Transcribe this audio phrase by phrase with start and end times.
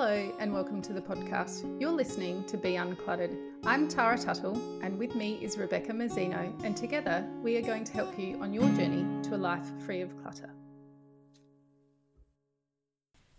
[0.00, 1.80] Hello, and welcome to the podcast.
[1.80, 3.36] You're listening to Be Uncluttered.
[3.64, 7.92] I'm Tara Tuttle, and with me is Rebecca Mazzino, and together we are going to
[7.94, 10.50] help you on your journey to a life free of clutter.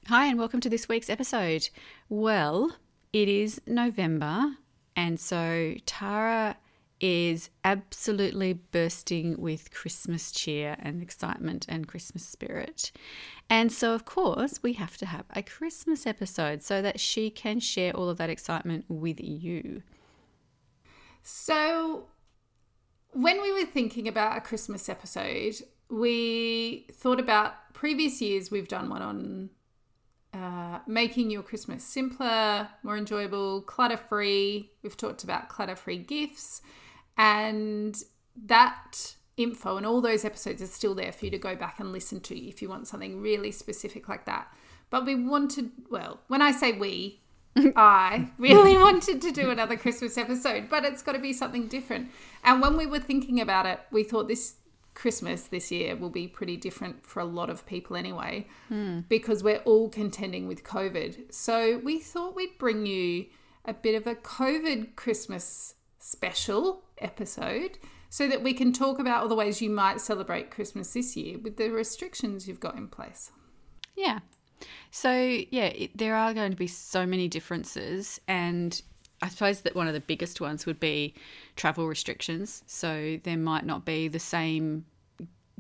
[0.08, 1.70] Hi, and welcome to this week's episode.
[2.10, 2.76] Well,
[3.14, 4.58] it is November,
[4.98, 6.58] and so Tara
[7.00, 12.92] is absolutely bursting with Christmas cheer and excitement and Christmas spirit.
[13.50, 17.60] And so, of course, we have to have a Christmas episode so that she can
[17.60, 19.82] share all of that excitement with you.
[21.24, 22.08] So,
[23.12, 25.56] when we were thinking about a Christmas episode,
[25.90, 29.50] we thought about previous years we've done one on
[30.34, 34.72] uh, making your Christmas simpler, more enjoyable, clutter free.
[34.84, 36.62] We've talked about clutter free gifts.
[37.20, 38.02] And
[38.46, 41.92] that info and all those episodes are still there for you to go back and
[41.92, 44.48] listen to if you want something really specific like that.
[44.90, 47.20] But we wanted, well, when I say we,
[47.76, 52.10] I really wanted to do another Christmas episode, but it's got to be something different.
[52.44, 54.56] And when we were thinking about it, we thought this
[54.94, 59.04] Christmas this year will be pretty different for a lot of people anyway, mm.
[59.10, 61.34] because we're all contending with COVID.
[61.34, 63.26] So we thought we'd bring you
[63.66, 67.78] a bit of a COVID Christmas special episode
[68.10, 71.38] so that we can talk about all the ways you might celebrate Christmas this year
[71.38, 73.32] with the restrictions you've got in place.
[73.96, 74.20] Yeah.
[74.92, 78.20] So, yeah, it, there are going to be so many differences.
[78.28, 78.82] And
[79.22, 81.14] I suppose that one of the biggest ones would be
[81.56, 82.64] travel restrictions.
[82.66, 84.86] So, there might not be the same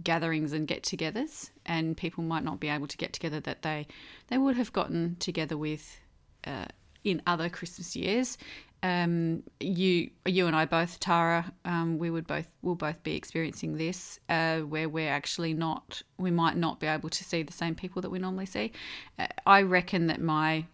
[0.02, 3.86] gatherings and get togethers, and people might not be able to get together that they,
[4.28, 6.00] they would have gotten together with.
[6.46, 6.66] Uh,
[7.04, 8.38] in other Christmas years,
[8.82, 13.78] um, you you and I both, Tara, um, we would both will both be experiencing
[13.78, 17.76] this, uh, where we're actually not, we might not be able to see the same
[17.76, 18.72] people that we normally see.
[19.18, 20.66] Uh, I reckon that my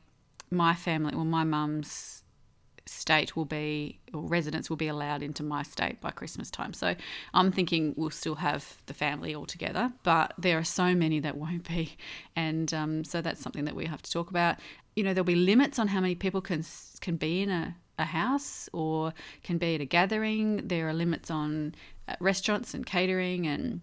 [0.52, 2.22] my family, well, my mum's
[2.86, 6.72] state will be, or residents will be allowed into my state by Christmas time.
[6.72, 6.96] So
[7.34, 11.36] I'm thinking we'll still have the family all together, but there are so many that
[11.36, 11.98] won't be,
[12.36, 14.58] and um, so that's something that we have to talk about.
[14.96, 16.64] You know, there'll be limits on how many people can
[17.02, 19.14] can be in a a house or
[19.44, 20.68] can be at a gathering.
[20.68, 21.76] There are limits on
[22.08, 23.82] uh, restaurants and catering and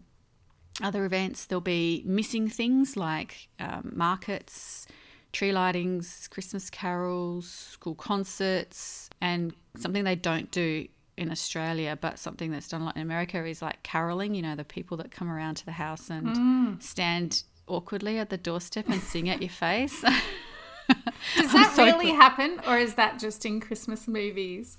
[0.82, 1.46] other events.
[1.46, 4.86] There'll be missing things like um, markets,
[5.32, 12.50] tree lightings, Christmas carols, school concerts, and something they don't do in Australia, but something
[12.50, 14.34] that's done a lot in America is like caroling.
[14.34, 16.82] You know, the people that come around to the house and mm.
[16.82, 20.04] stand awkwardly at the doorstep and sing at your face.
[21.36, 24.78] Does that so really happen, or is that just in Christmas movies?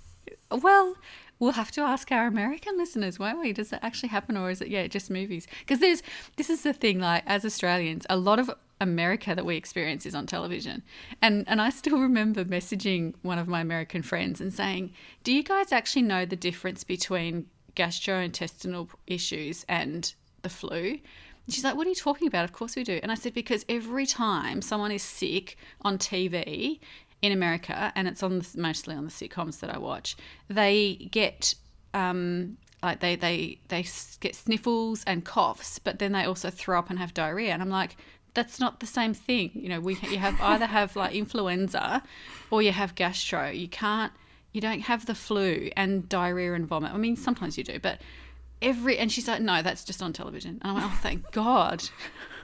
[0.51, 0.95] Well,
[1.39, 3.53] we'll have to ask our American listeners, won't we?
[3.53, 5.47] Does that actually happen, or is it yeah, just movies?
[5.59, 6.03] Because there's
[6.37, 6.99] this is the thing.
[6.99, 10.83] Like as Australians, a lot of America that we experience is on television,
[11.21, 14.93] and and I still remember messaging one of my American friends and saying,
[15.23, 20.99] "Do you guys actually know the difference between gastrointestinal issues and the flu?"
[21.49, 22.45] She's like, What are you talking about?
[22.45, 22.99] Of course we do.
[23.03, 26.79] And I said, Because every time someone is sick on TV
[27.21, 30.15] in America, and it's on the, mostly on the sitcoms that I watch,
[30.47, 31.55] they get.
[31.93, 33.85] Um, like they, they they
[34.19, 37.53] get sniffles and coughs, but then they also throw up and have diarrhea.
[37.53, 37.95] And I'm like,
[38.33, 39.51] that's not the same thing.
[39.53, 42.03] You know, we you have either have like influenza,
[42.51, 43.49] or you have gastro.
[43.49, 44.11] You can't,
[44.51, 46.91] you don't have the flu and diarrhea and vomit.
[46.93, 48.01] I mean, sometimes you do, but
[48.63, 50.59] every and she's like, no, that's just on television.
[50.61, 51.83] And I went, oh, thank God.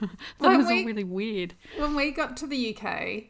[0.00, 1.54] that was we, all really weird.
[1.76, 3.24] When we got to the UK,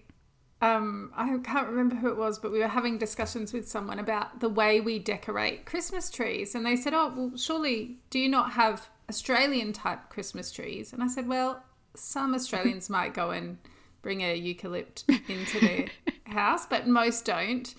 [0.62, 4.40] um, I can't remember who it was, but we were having discussions with someone about
[4.40, 8.52] the way we decorate Christmas trees, and they said, "Oh, well, surely do you not
[8.52, 11.62] have Australian type Christmas trees?" And I said, "Well,
[11.94, 13.58] some Australians might go and."
[14.02, 15.86] Bring a eucalypt into their
[16.32, 17.74] house, but most don't.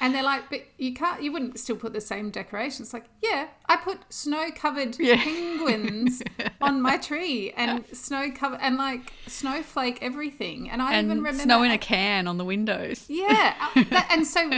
[0.00, 2.92] And they're like, but you can't, you wouldn't still put the same decorations.
[2.92, 5.22] Like, yeah, I put snow covered yeah.
[5.22, 6.22] penguins
[6.60, 10.68] on my tree and snow covered and like snowflake everything.
[10.68, 13.06] And I and even remember snow in a can on the windows.
[13.08, 13.54] Yeah.
[13.76, 14.50] Uh, that, and so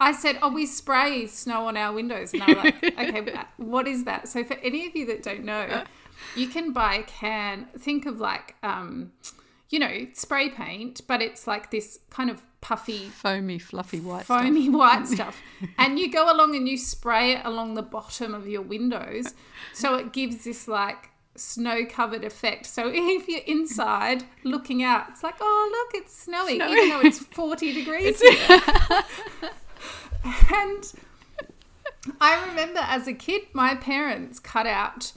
[0.00, 2.32] I said, oh, we spray snow on our windows.
[2.32, 4.28] And I'm like, okay, what is that?
[4.28, 5.84] So for any of you that don't know,
[6.36, 9.12] you can buy a can, think of like, um,
[9.70, 14.64] you know, spray paint, but it's like this kind of puffy, foamy, fluffy white, foamy
[14.64, 14.74] stuff.
[14.78, 15.42] white stuff.
[15.76, 19.34] and you go along and you spray it along the bottom of your windows,
[19.74, 22.66] so it gives this like snow-covered effect.
[22.66, 26.72] So if you're inside looking out, it's like, oh look, it's snowing, Snowy.
[26.72, 28.46] even though it's forty degrees here.
[30.54, 30.92] and
[32.20, 35.12] I remember as a kid, my parents cut out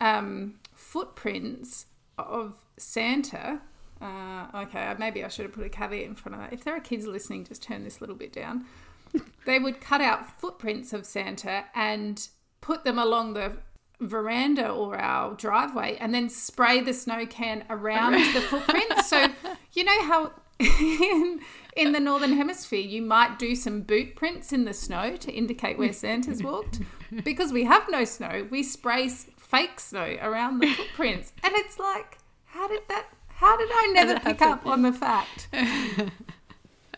[0.00, 1.86] um, footprints
[2.18, 3.60] of Santa
[4.00, 6.52] Uh, okay, maybe I should have put a caveat in front of that.
[6.52, 8.66] If there are kids listening, just turn this little bit down.
[9.46, 12.28] they would cut out footprints of Santa and
[12.60, 13.52] put them along the
[14.00, 19.08] veranda or our driveway and then spray the snow can around the footprints.
[19.08, 19.28] So,
[19.72, 21.40] you know how in,
[21.76, 25.78] in the northern hemisphere you might do some boot prints in the snow to indicate
[25.78, 26.80] where Santa's walked?
[27.24, 31.32] Because we have no snow, we spray fake snow around the footprints.
[31.42, 33.06] And it's like, how did that
[33.36, 35.48] how did I never pick up on the fact?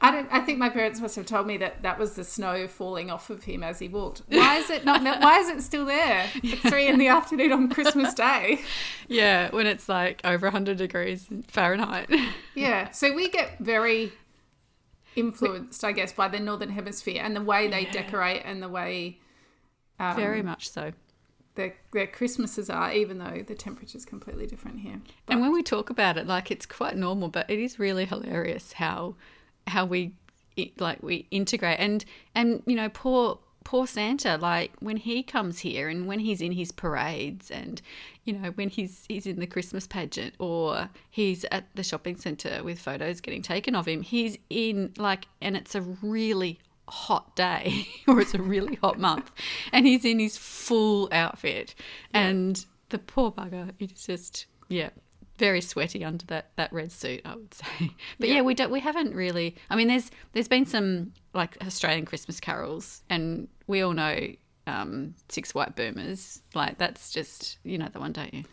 [0.00, 0.28] I don't.
[0.30, 3.30] I think my parents must have told me that that was the snow falling off
[3.30, 4.22] of him as he walked.
[4.28, 5.02] Why is it not?
[5.02, 8.60] Why is it still there at three in the afternoon on Christmas Day?
[9.08, 12.10] Yeah, when it's like over hundred degrees Fahrenheit.
[12.54, 14.12] Yeah, so we get very
[15.14, 17.92] influenced, I guess, by the northern hemisphere and the way they yeah.
[17.92, 19.18] decorate and the way.
[19.98, 20.92] Um, very much so
[21.56, 25.00] their their Christmases are, even though the temperature's completely different here.
[25.26, 28.04] But, and when we talk about it, like it's quite normal, but it is really
[28.04, 29.16] hilarious how
[29.66, 30.14] how we
[30.78, 32.04] like we integrate and
[32.34, 36.52] and you know poor poor Santa like when he comes here and when he's in
[36.52, 37.82] his parades and
[38.24, 42.62] you know when he's he's in the Christmas pageant or he's at the shopping center
[42.62, 47.88] with photos getting taken of him he's in like and it's a really hot day
[48.08, 49.30] or it's a really hot month
[49.72, 51.74] and he's in his full outfit
[52.14, 52.26] yeah.
[52.26, 54.90] and the poor bugger it's just yeah
[55.38, 58.36] very sweaty under that that red suit i would say but yeah.
[58.36, 62.40] yeah we don't we haven't really i mean there's there's been some like australian christmas
[62.40, 64.18] carols and we all know
[64.66, 68.44] um, six white boomers like that's just you know the one don't you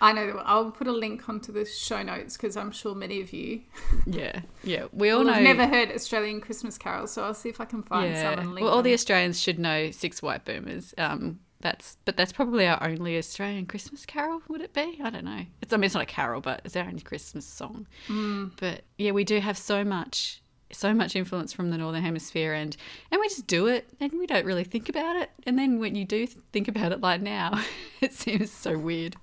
[0.00, 0.42] I know.
[0.46, 3.60] I'll put a link onto the show notes because I'm sure many of you.
[4.06, 4.86] Yeah, yeah.
[4.92, 5.38] We all know.
[5.38, 8.22] never heard Australian Christmas carols, so I'll see if I can find yeah.
[8.22, 8.64] some and link.
[8.64, 8.84] Well, all them.
[8.84, 10.94] the Australians should know Six White Boomers.
[10.96, 14.42] Um, that's but that's probably our only Australian Christmas carol.
[14.48, 14.98] Would it be?
[15.02, 15.44] I don't know.
[15.60, 17.86] It's I mean it's not a carol, but it's our only Christmas song.
[18.08, 18.52] Mm.
[18.58, 22.76] But yeah, we do have so much so much influence from the northern hemisphere and
[23.10, 25.94] and we just do it and we don't really think about it and then when
[25.94, 27.62] you do think about it like now
[28.00, 29.16] it seems so weird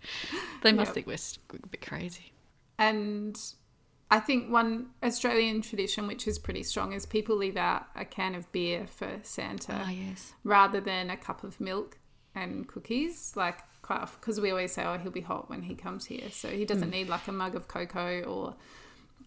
[0.64, 0.96] they must yep.
[0.96, 2.34] think we're a bit crazy
[2.78, 3.54] and
[4.12, 8.36] i think one australian tradition which is pretty strong is people leave out a can
[8.36, 10.34] of beer for santa oh, yes.
[10.44, 11.98] rather than a cup of milk
[12.36, 15.74] and cookies like quite often because we always say oh he'll be hot when he
[15.74, 16.94] comes here so he doesn't mm.
[16.94, 18.56] need like a mug of cocoa or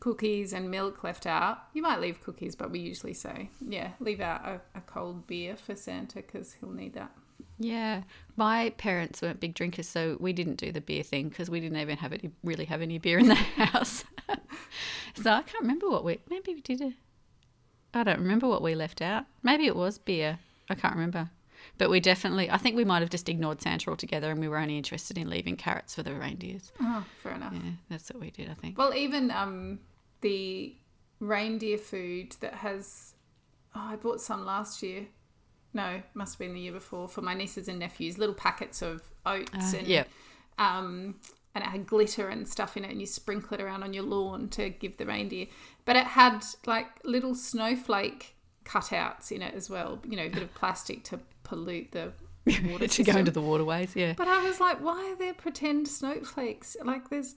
[0.01, 1.59] cookies and milk left out.
[1.73, 5.57] You might leave cookies, but we usually say, yeah, leave out a, a cold beer
[5.57, 7.13] for Santa because he'll need that.
[7.59, 8.03] Yeah,
[8.37, 11.79] my parents weren't big drinkers, so we didn't do the beer thing because we didn't
[11.79, 14.03] even have any really have any beer in the house.
[15.15, 16.95] so I can't remember what we maybe we did.
[17.93, 19.25] I don't remember what we left out.
[19.43, 20.39] Maybe it was beer.
[20.71, 21.31] I can't remember.
[21.77, 24.59] But we definitely, I think we might have just ignored Santa altogether and we were
[24.59, 26.73] only interested in leaving carrots for the reindeers.
[26.81, 27.53] Oh, fair enough.
[27.53, 28.79] Yeah, that's what we did, I think.
[28.79, 29.81] Well, even um,
[30.21, 30.77] the
[31.19, 33.15] reindeer food that has.
[33.75, 35.07] Oh, I bought some last year.
[35.73, 38.19] No, must have been the year before for my nieces and nephews.
[38.19, 40.05] Little packets of oats uh, and yeah.
[40.59, 41.17] um,
[41.55, 44.03] and it had glitter and stuff in it, and you sprinkle it around on your
[44.03, 45.47] lawn to give the reindeer.
[45.85, 48.35] But it had like little snowflake
[48.65, 50.01] cutouts in it as well.
[50.05, 52.13] You know, a bit of plastic to pollute the
[52.67, 53.95] water to go into the waterways.
[53.95, 54.15] Yeah.
[54.17, 56.77] But I was like, why are there pretend snowflakes?
[56.85, 57.37] Like, there's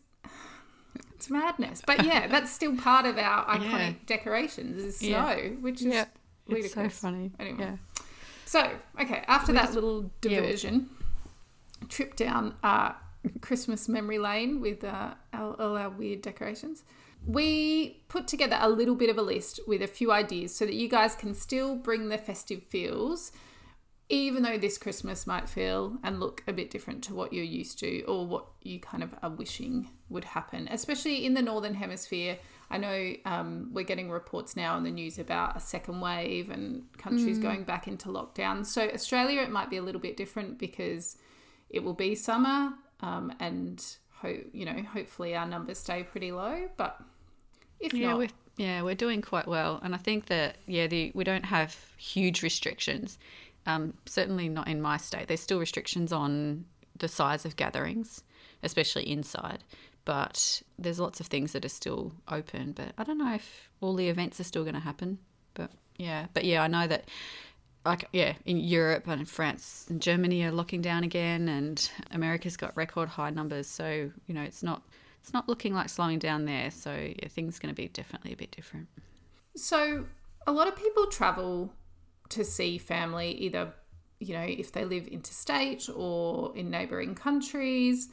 [1.15, 1.81] it's madness.
[1.85, 3.93] But yeah, that's still part of our iconic yeah.
[4.05, 5.49] decorations is snow, yeah.
[5.61, 6.05] which is yeah.
[6.47, 7.31] It's so funny.
[7.39, 7.57] Anyway.
[7.59, 7.75] Yeah.
[8.45, 8.69] So,
[8.99, 10.89] okay, after that little diversion,
[11.81, 11.87] yeah.
[11.87, 12.91] trip down uh,
[13.41, 16.83] Christmas memory lane with uh, all, all our weird decorations,
[17.25, 20.73] we put together a little bit of a list with a few ideas so that
[20.73, 23.31] you guys can still bring the festive feels
[24.09, 27.79] even though this Christmas might feel and look a bit different to what you're used
[27.79, 32.37] to or what you kind of are wishing would happen, especially in the Northern Hemisphere.
[32.69, 36.83] I know um, we're getting reports now in the news about a second wave and
[36.97, 37.41] countries mm.
[37.41, 38.65] going back into lockdown.
[38.65, 41.17] So, Australia, it might be a little bit different because
[41.69, 46.69] it will be summer um, and, hope you know, hopefully our numbers stay pretty low.
[46.77, 46.99] But
[47.79, 48.17] if yeah, not.
[48.17, 49.79] We're, yeah, we're doing quite well.
[49.83, 53.17] And I think that, yeah, the, we don't have huge restrictions
[53.65, 55.27] um, certainly not in my state.
[55.27, 56.65] There's still restrictions on
[56.97, 58.23] the size of gatherings,
[58.61, 59.63] especially inside.
[60.05, 62.73] But there's lots of things that are still open.
[62.73, 65.19] But I don't know if all the events are still going to happen.
[65.53, 67.07] But yeah, but yeah, I know that
[67.85, 72.75] like yeah, in Europe and France and Germany are locking down again, and America's got
[72.75, 73.67] record high numbers.
[73.67, 74.83] So you know, it's not
[75.21, 76.69] it's not looking like slowing down there.
[76.69, 78.87] So yeah, things going to be definitely a bit different.
[79.55, 80.05] So
[80.47, 81.73] a lot of people travel
[82.33, 83.73] to see family either
[84.19, 88.09] you know if they live interstate or in neighboring countries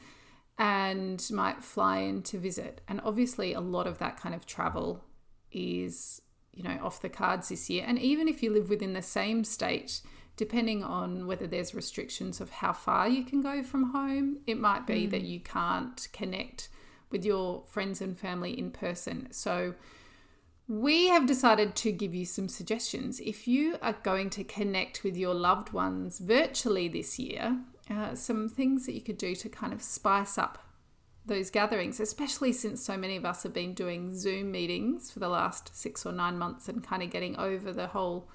[0.60, 2.82] and might fly in to visit.
[2.86, 5.02] And obviously, a lot of that kind of travel
[5.50, 6.20] is,
[6.52, 7.82] you know, off the cards this year.
[7.86, 10.02] And even if you live within the same state,
[10.36, 14.86] depending on whether there's restrictions of how far you can go from home, it might
[14.86, 15.10] be mm.
[15.12, 16.68] that you can't connect
[17.10, 19.28] with your friends and family in person.
[19.30, 19.74] So,
[20.70, 23.18] we have decided to give you some suggestions.
[23.18, 27.58] If you are going to connect with your loved ones virtually this year,
[27.90, 30.64] uh, some things that you could do to kind of spice up
[31.26, 35.28] those gatherings, especially since so many of us have been doing Zoom meetings for the
[35.28, 38.28] last six or nine months and kind of getting over the whole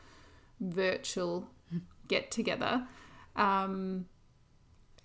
[0.59, 1.47] virtual
[2.09, 2.85] get together.
[3.37, 4.07] Um,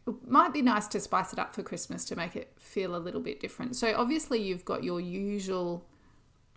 [0.04, 2.98] it might be nice to spice it up for Christmas to make it feel a
[2.98, 3.76] little bit different.
[3.76, 5.86] So, obviously, you've got your usual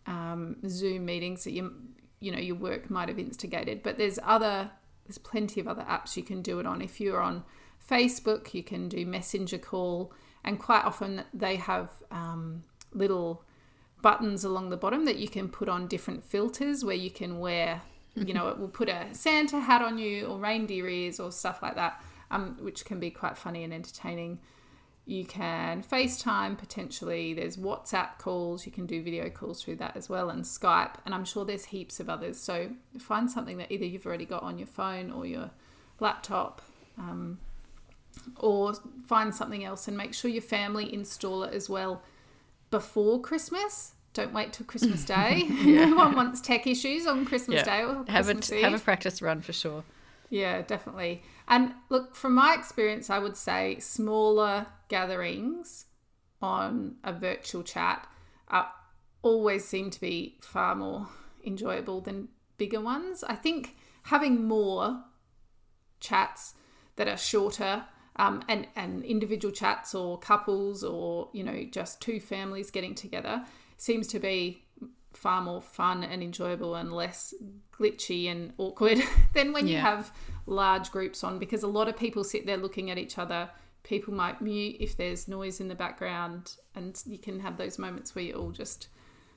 [0.06, 1.74] um, Zoom meetings that you
[2.20, 4.72] you know your work might have instigated, but there's other
[5.06, 6.82] there's plenty of other apps you can do it on.
[6.82, 7.44] If you're on
[7.90, 13.44] Facebook, you can do Messenger call, and quite often they have um, little
[14.02, 17.82] buttons along the bottom that you can put on different filters where you can wear,
[18.16, 21.62] you know, it will put a Santa hat on you or reindeer ears or stuff
[21.62, 24.40] like that, um, which can be quite funny and entertaining.
[25.06, 27.34] You can FaceTime potentially.
[27.34, 28.66] There's WhatsApp calls.
[28.66, 30.96] You can do video calls through that as well, and Skype.
[31.06, 32.40] And I'm sure there's heaps of others.
[32.40, 32.70] So
[33.00, 35.52] find something that either you've already got on your phone or your
[36.00, 36.62] laptop.
[36.98, 37.40] Um,
[38.38, 38.74] or
[39.06, 42.02] find something else and make sure your family install it as well
[42.72, 43.94] before Christmas.
[44.14, 45.48] Don't wait till Christmas Day.
[45.50, 45.86] yeah.
[45.90, 47.64] No one wants tech issues on Christmas yeah.
[47.64, 48.64] Day or have Christmas a, Eve.
[48.64, 49.84] Have a practice run for sure.
[50.34, 51.22] Yeah, definitely.
[51.48, 55.86] And look, from my experience, I would say smaller gatherings
[56.42, 58.08] on a virtual chat
[58.48, 58.72] are,
[59.22, 61.08] always seem to be far more
[61.46, 63.24] enjoyable than bigger ones.
[63.24, 63.76] I think
[64.06, 65.04] having more
[66.00, 66.56] chats
[66.96, 67.86] that are shorter
[68.16, 73.46] um, and and individual chats or couples or you know just two families getting together
[73.78, 74.63] seems to be
[75.14, 77.34] far more fun and enjoyable and less
[77.72, 79.00] glitchy and awkward
[79.34, 79.76] than when yeah.
[79.76, 80.12] you have
[80.46, 83.50] large groups on because a lot of people sit there looking at each other.
[83.84, 88.16] People might mute if there's noise in the background and you can have those moments
[88.16, 88.88] where you're all just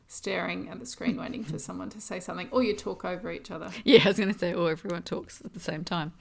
[0.08, 3.50] staring at the screen waiting for someone to say something or you talk over each
[3.50, 3.70] other.
[3.84, 6.12] Yeah i was going to say or everyone talks at the same time.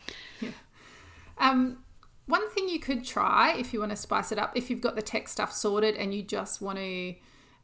[0.41, 0.49] Yeah.
[1.37, 1.79] Um
[2.27, 4.95] one thing you could try if you want to spice it up, if you've got
[4.95, 7.13] the tech stuff sorted and you just want to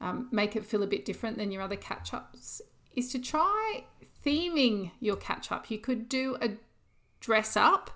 [0.01, 2.61] um, make it feel a bit different than your other catch ups,
[2.95, 3.85] is to try
[4.25, 5.71] theming your catch up.
[5.71, 6.51] You could do a
[7.19, 7.91] dress up.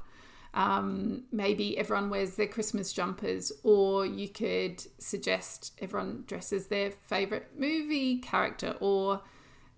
[0.53, 7.49] Um, maybe everyone wears their Christmas jumpers, or you could suggest everyone dresses their favorite
[7.57, 9.21] movie character or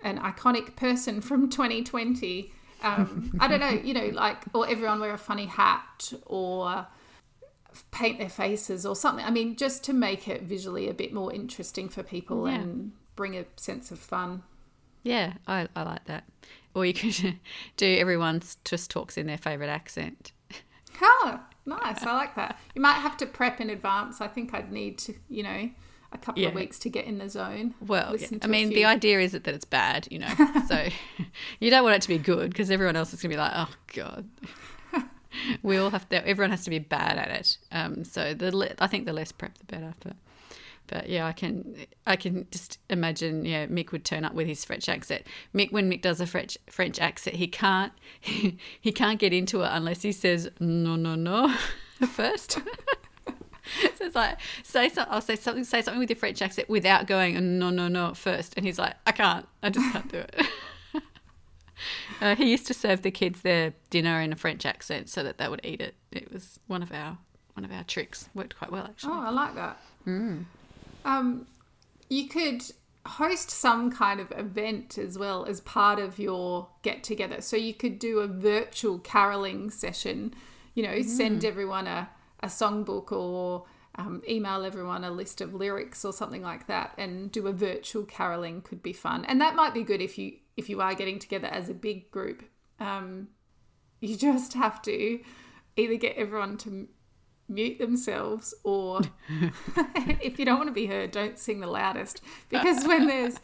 [0.03, 5.13] an iconic person from 2020 um, I don't know, you know, like, or everyone wear
[5.13, 6.85] a funny hat or
[7.91, 9.25] paint their faces or something.
[9.25, 12.55] I mean, just to make it visually a bit more interesting for people yeah.
[12.55, 14.43] and bring a sense of fun.
[15.03, 16.25] Yeah, I, I like that.
[16.73, 17.39] Or you could
[17.77, 20.31] do everyone's just talks in their favourite accent.
[20.99, 22.01] Oh, nice.
[22.01, 22.59] I like that.
[22.73, 24.19] You might have to prep in advance.
[24.19, 25.69] I think I'd need to, you know,
[26.11, 26.49] a couple yeah.
[26.49, 27.75] of weeks to get in the zone.
[27.85, 28.29] Well, yeah.
[28.41, 30.33] I mean, the idea is that, that it's bad, you know.
[30.67, 30.87] so
[31.59, 33.51] you don't want it to be good because everyone else is going to be like,
[33.53, 34.27] oh god.
[35.63, 36.27] We all have to.
[36.27, 37.57] Everyone has to be bad at it.
[37.71, 39.93] Um, so the I think the less prep, the better.
[39.99, 40.15] But
[40.87, 41.75] but yeah, I can
[42.05, 43.45] I can just imagine.
[43.45, 45.23] Yeah, Mick would turn up with his French accent.
[45.53, 49.61] Mick, when Mick does a French French accent, he can't he, he can't get into
[49.61, 51.53] it unless he says no no no
[52.07, 52.51] first.
[53.95, 55.13] so it's like say something.
[55.13, 55.65] I'll say something.
[55.65, 58.53] Say something with your French accent without going no no no first.
[58.55, 59.45] And he's like, I can't.
[59.61, 60.47] I just can't do it.
[62.21, 65.37] uh, he used to serve the kids their dinner in a French accent so that
[65.37, 65.95] they would eat it.
[66.11, 67.17] It was one of our
[67.53, 68.29] one of our tricks.
[68.33, 69.13] Worked quite well actually.
[69.13, 69.81] Oh, I like that.
[70.05, 70.45] Mm.
[71.05, 71.47] Um,
[72.09, 72.63] you could
[73.05, 77.41] host some kind of event as well as part of your get together.
[77.41, 80.33] So you could do a virtual caroling session.
[80.75, 81.05] You know, mm.
[81.05, 82.09] send everyone a
[82.41, 83.65] a songbook or
[83.95, 88.03] um, email everyone a list of lyrics or something like that and do a virtual
[88.03, 91.19] caroling could be fun and that might be good if you if you are getting
[91.19, 92.43] together as a big group
[92.79, 93.29] um,
[93.99, 95.19] you just have to
[95.75, 96.87] either get everyone to
[97.49, 99.01] mute themselves or
[100.21, 102.21] if you don't want to be heard don't sing the loudest.
[102.49, 103.39] Because when there's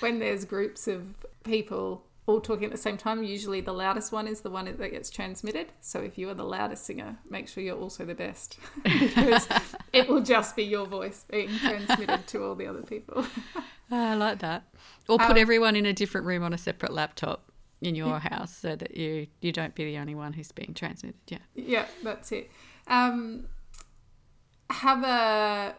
[0.00, 4.28] when there's groups of people all talking at the same time, usually the loudest one
[4.28, 5.72] is the one that gets transmitted.
[5.80, 9.48] So if you are the loudest singer, make sure you're also the best because
[9.92, 13.26] it will just be your voice being transmitted to all the other people.
[13.90, 14.64] I like that.
[15.08, 17.50] Or put um, everyone in a different room on a separate laptop
[17.80, 21.18] in your house so that you you don't be the only one who's being transmitted.
[21.26, 21.38] Yeah.
[21.54, 22.50] Yeah, that's it.
[22.86, 23.46] Um,
[24.70, 25.74] have a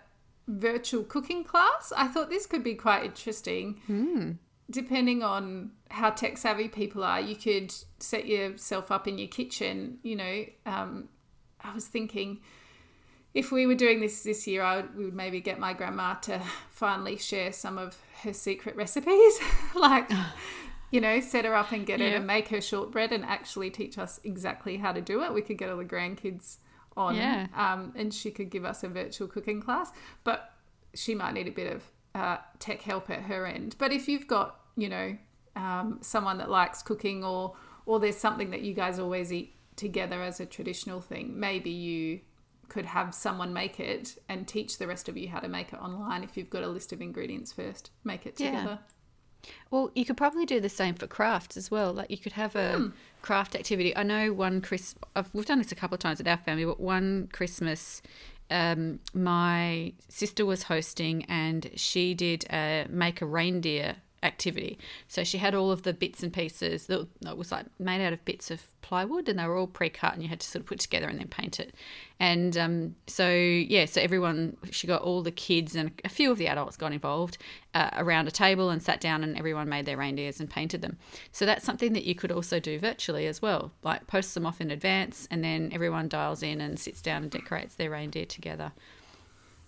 [0.47, 1.93] virtual cooking class.
[1.95, 4.39] I thought this could be quite interesting.
[4.73, 9.99] Depending on how tech savvy people are, you could set yourself up in your kitchen.
[10.01, 11.09] You know, um,
[11.63, 12.39] I was thinking
[13.35, 16.15] if we were doing this this year, I would, we would maybe get my grandma
[16.15, 19.39] to finally share some of her secret recipes.
[19.75, 20.09] like,
[20.91, 22.17] you know, set her up and get her Yeah.
[22.19, 25.33] to make her shortbread and actually teach us exactly how to do it.
[25.33, 26.57] We could get all the grandkids
[26.97, 27.47] on, Yeah.
[27.55, 29.91] um, and she could give us a virtual cooking class.
[30.23, 30.51] But
[30.95, 31.83] she might need a bit of
[32.15, 33.75] uh, tech help at her end.
[33.79, 35.17] But if you've got, you know,
[35.55, 40.21] um, someone that likes cooking, or or there's something that you guys always eat together
[40.21, 42.21] as a traditional thing, maybe you
[42.69, 45.79] could have someone make it and teach the rest of you how to make it
[45.79, 46.23] online.
[46.23, 48.51] If you've got a list of ingredients first, make it Yeah.
[48.51, 48.79] together.
[49.69, 51.91] Well, you could probably do the same for crafts as well.
[51.91, 52.87] Like you could have a Hmm.
[53.21, 53.95] craft activity.
[53.95, 54.95] I know one Chris.
[55.33, 58.01] We've done this a couple of times at our family, but one Christmas,
[58.49, 64.79] um, my sister was hosting and she did a make a reindeer activity.
[65.07, 68.23] So she had all of the bits and pieces that was like made out of
[68.25, 70.79] bits of plywood, and they were all pre-cut, and you had to sort of put
[70.79, 71.75] together and then paint it.
[72.19, 76.37] And um, so yeah, so everyone she got all the kids and a few of
[76.37, 77.37] the adults got involved
[77.73, 80.97] uh, around a table and sat down, and everyone made their reindeers and painted them.
[81.31, 83.71] So that's something that you could also do virtually as well.
[83.83, 87.31] Like post them off in advance, and then everyone dials in and sits down and
[87.31, 88.71] decorates their reindeer together.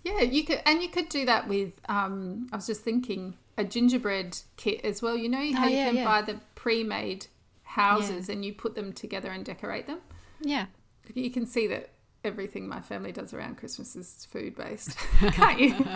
[0.04, 1.74] Yeah, you could, and you could do that with.
[1.90, 5.16] Um, I was just thinking a gingerbread kit as well.
[5.16, 6.06] You know how Oh, you can yeah.
[6.06, 7.28] buy the pre-made
[7.64, 10.00] houses and you put them together and decorate them.
[10.42, 10.66] Yeah.
[11.14, 11.90] You can see that
[12.24, 14.98] everything my family does around Christmas is food based,
[15.32, 15.76] can't you?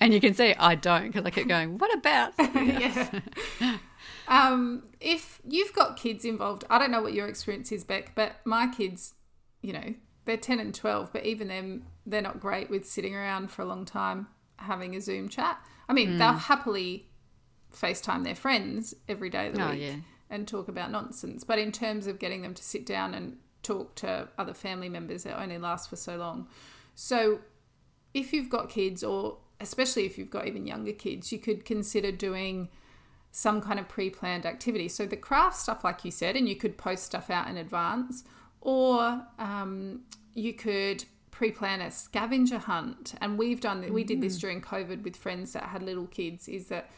[0.00, 1.78] And you can see I don't because I keep going.
[1.78, 2.32] What about?
[2.38, 3.20] yeah.
[4.28, 8.36] Um, if you've got kids involved, I don't know what your experience is, Beck, but
[8.44, 9.14] my kids,
[9.62, 9.94] you know,
[10.24, 13.64] they're 10 and 12, but even them, they're not great with sitting around for a
[13.64, 15.58] long time having a Zoom chat.
[15.88, 17.06] I mean, they'll happily
[17.72, 19.96] FaceTime their friends every day of the Oh, week yeah.
[20.30, 21.44] and talk about nonsense.
[21.44, 25.26] But in terms of getting them to sit down and talk to other family members,
[25.26, 26.48] it only lasts for so long.
[26.94, 27.40] So
[28.14, 32.10] if you've got kids, or especially if you've got even younger kids, you could consider
[32.10, 32.68] doing
[33.30, 34.88] some kind of pre-planned activity.
[34.88, 38.24] So the craft stuff, like you said, and you could post stuff out in advance,
[38.60, 40.00] or um,
[40.32, 41.04] you could
[41.36, 43.14] pre-plan a scavenger hunt.
[43.20, 44.40] And we've done we did this mm.
[44.40, 46.48] during COVID with friends that had little kids.
[46.48, 46.88] Is that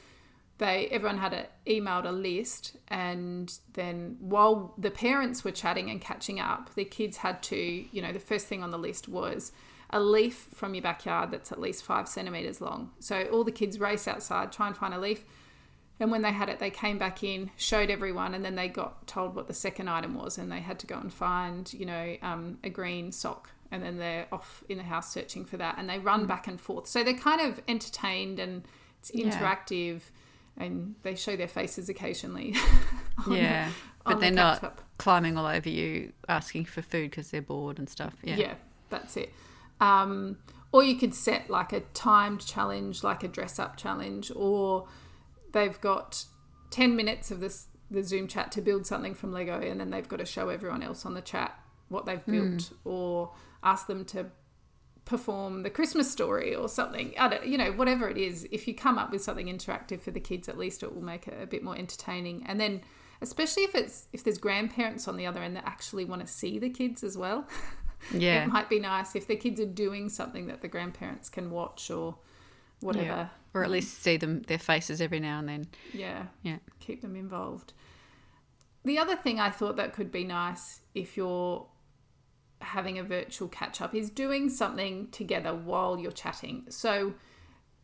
[0.59, 6.01] they everyone had a, emailed a list, and then while the parents were chatting and
[6.01, 9.51] catching up, the kids had to, you know, the first thing on the list was
[9.91, 12.93] a leaf from your backyard that's at least five centimeters long.
[13.01, 15.25] So all the kids race outside, try and find a leaf.
[16.01, 19.07] And when they had it, they came back in, showed everyone, and then they got
[19.09, 22.17] told what the second item was, and they had to go and find, you know,
[22.23, 25.91] um, a green sock, and then they're off in the house searching for that, and
[25.91, 26.87] they run back and forth.
[26.87, 28.63] So they're kind of entertained and
[29.01, 29.29] it's Yeah.
[29.31, 30.03] interactive,
[30.57, 32.55] and they show their faces occasionally.
[33.27, 33.71] on the- Yeah.
[34.05, 34.81] But the they're not catch-up.
[34.99, 38.15] climbing all over you asking for food because they're bored and stuff.
[38.23, 38.37] Yeah.
[38.37, 38.55] Yeah,
[38.89, 39.33] that's it.
[39.81, 40.39] Um,
[40.73, 44.87] or you could set like a timed challenge, like a dress up challenge, or
[45.53, 46.25] they've got
[46.71, 50.09] 10 minutes of this the Zoom chat to build something from Lego, and then they've
[50.09, 51.59] got to show everyone else on the chat
[51.89, 52.33] what they've hmm.
[52.33, 53.33] built, or
[53.63, 54.27] ask them to
[55.07, 57.15] perform the Christmas story or something.
[57.19, 58.47] I don't, you know, whatever it is.
[58.53, 61.27] If you come up with something interactive for the kids, at least it will make
[61.27, 62.45] it a bit more entertaining.
[62.47, 62.83] And then,
[63.23, 66.59] especially if it's if there's grandparents on the other end that actually want to see
[66.59, 67.47] the kids as well.
[68.13, 68.45] Yeah.
[68.45, 71.91] It might be nice if the kids are doing something that the grandparents can watch
[71.91, 72.17] or
[72.81, 73.05] whatever.
[73.05, 73.29] Yeah.
[73.61, 75.67] Or at least see them their faces every now and then.
[75.93, 76.59] Yeah, Yeah.
[76.81, 77.73] keep them involved.
[78.85, 81.67] The other thing I thought that could be nice if you're
[82.61, 86.65] having a virtual catch up is doing something together while you're chatting.
[86.71, 87.15] So,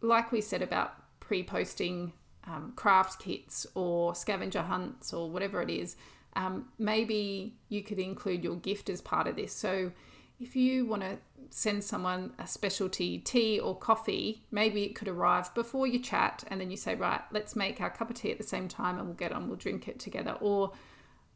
[0.01, 2.13] like we said about pre posting
[2.47, 5.97] um, craft kits or scavenger hunts or whatever it is,
[6.37, 9.53] um, maybe you could include your gift as part of this.
[9.53, 9.93] So,
[10.41, 11.19] if you want to
[11.51, 16.61] send someone a specialty tea or coffee, maybe it could arrive before you chat, and
[16.61, 19.07] then you say, Right, let's make our cup of tea at the same time and
[19.07, 20.37] we'll get on, we'll drink it together.
[20.41, 20.73] Or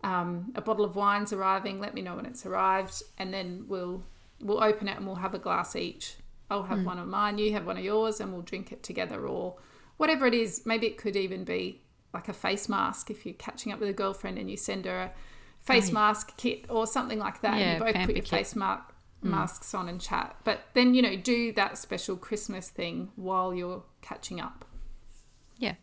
[0.02, 4.04] um, a bottle of wine's arriving, let me know when it's arrived, and then we'll
[4.40, 6.16] we'll open it and we'll have a glass each.
[6.50, 9.26] I'll have one of mine, you have one of yours, and we'll drink it together,
[9.26, 9.56] or
[9.98, 10.62] whatever it is.
[10.64, 11.82] Maybe it could even be
[12.14, 14.98] like a face mask if you're catching up with a girlfriend and you send her
[14.98, 15.12] a
[15.61, 15.94] face Right.
[15.94, 17.59] mask kit or something like that.
[17.59, 18.29] Yeah, and you both put your kit.
[18.29, 18.81] face ma-
[19.23, 20.37] masks on and chat.
[20.44, 24.64] But then, you know, do that special Christmas thing while you're catching up.
[25.59, 25.75] Yeah.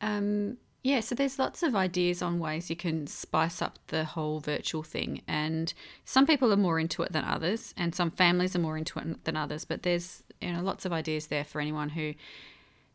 [0.00, 4.38] Um, Yeah, so there's lots of ideas on ways you can spice up the whole
[4.38, 5.22] virtual thing.
[5.26, 8.98] And some people are more into it than others, and some families are more into
[9.00, 9.64] it than others.
[9.64, 12.14] But there's you know lots of ideas there for anyone who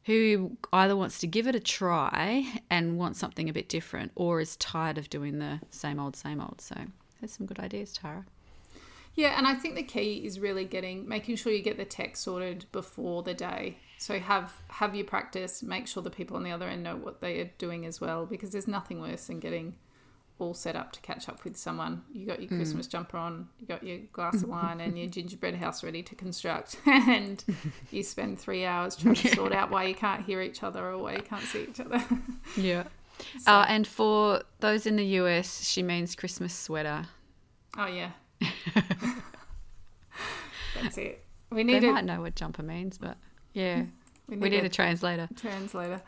[0.06, 4.42] who either wants to give it a try and wants something a bit different, or
[4.42, 6.60] is tired of doing the same old, same old.
[6.60, 6.76] So
[7.20, 8.26] there's some good ideas, Tara.
[9.16, 12.18] Yeah, and I think the key is really getting making sure you get the tech
[12.18, 13.78] sorted before the day.
[14.00, 17.22] So have have your practice, make sure the people on the other end know what
[17.22, 19.76] they are doing as well, because there's nothing worse than getting
[20.40, 22.04] all set up to catch up with someone.
[22.12, 22.58] You got your mm.
[22.58, 26.16] Christmas jumper on, you got your glass of wine and your gingerbread house ready to
[26.16, 27.44] construct, and
[27.92, 30.98] you spend three hours trying to sort out why you can't hear each other or
[30.98, 32.04] why you can't see each other.
[32.58, 32.84] yeah.
[33.40, 33.52] So.
[33.52, 37.06] Uh, and for those in the US, she means Christmas sweater.
[37.78, 38.12] Oh yeah.
[40.82, 41.24] That's it.
[41.52, 41.84] We need.
[41.84, 43.18] They a, might know what jumper means, but
[43.54, 43.84] yeah,
[44.28, 45.30] we need, we need a, a, translator.
[45.36, 46.02] Translator.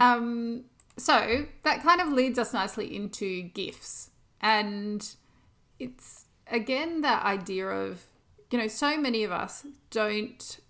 [0.00, 0.64] um.
[0.96, 5.06] So that kind of leads us nicely into gifts, and
[5.78, 8.04] it's again that idea of
[8.50, 10.60] you know so many of us don't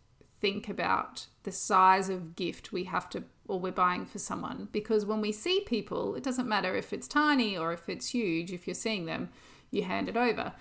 [0.41, 4.69] think about the size of gift we have to or we're buying for someone.
[4.73, 8.53] Because when we see people it doesn't matter if it's tiny or if it's huge
[8.53, 9.29] if you're seeing them
[9.71, 10.53] you hand it over.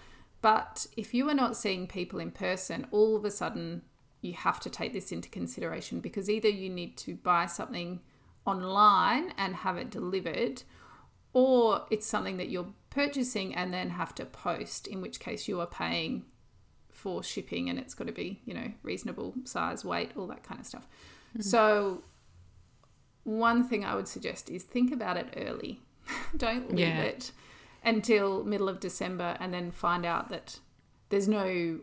[0.41, 3.83] But if you are not seeing people in person, all of a sudden
[4.21, 8.01] you have to take this into consideration because either you need to buy something
[8.45, 10.63] online and have it delivered,
[11.33, 15.59] or it's something that you're purchasing and then have to post, in which case you
[15.59, 16.25] are paying
[16.91, 20.59] for shipping and it's got to be, you know, reasonable size, weight, all that kind
[20.59, 20.87] of stuff.
[21.31, 21.41] Mm-hmm.
[21.41, 22.03] So,
[23.23, 25.81] one thing I would suggest is think about it early.
[26.37, 27.01] Don't leave yeah.
[27.01, 27.31] it
[27.83, 30.59] until middle of December and then find out that
[31.09, 31.79] there's no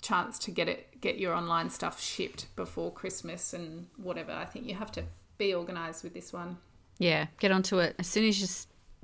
[0.00, 4.32] chance to get it get your online stuff shipped before Christmas and whatever.
[4.32, 5.04] I think you have to
[5.38, 6.58] be organized with this one.
[6.98, 7.94] Yeah, get onto it.
[7.98, 8.46] As soon as you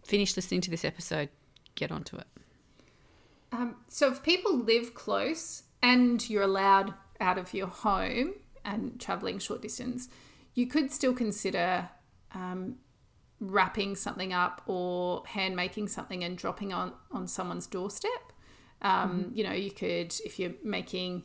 [0.04, 1.28] finish listening to this episode,
[1.74, 2.26] get onto it.
[3.52, 9.38] Um, so if people live close and you're allowed out of your home and traveling
[9.38, 10.08] short distance,
[10.54, 11.88] you could still consider
[12.34, 12.76] um,
[13.40, 18.10] wrapping something up or hand making something and dropping on on someone's doorstep.
[18.82, 19.36] Um, mm-hmm.
[19.36, 21.24] You know, you could if you're making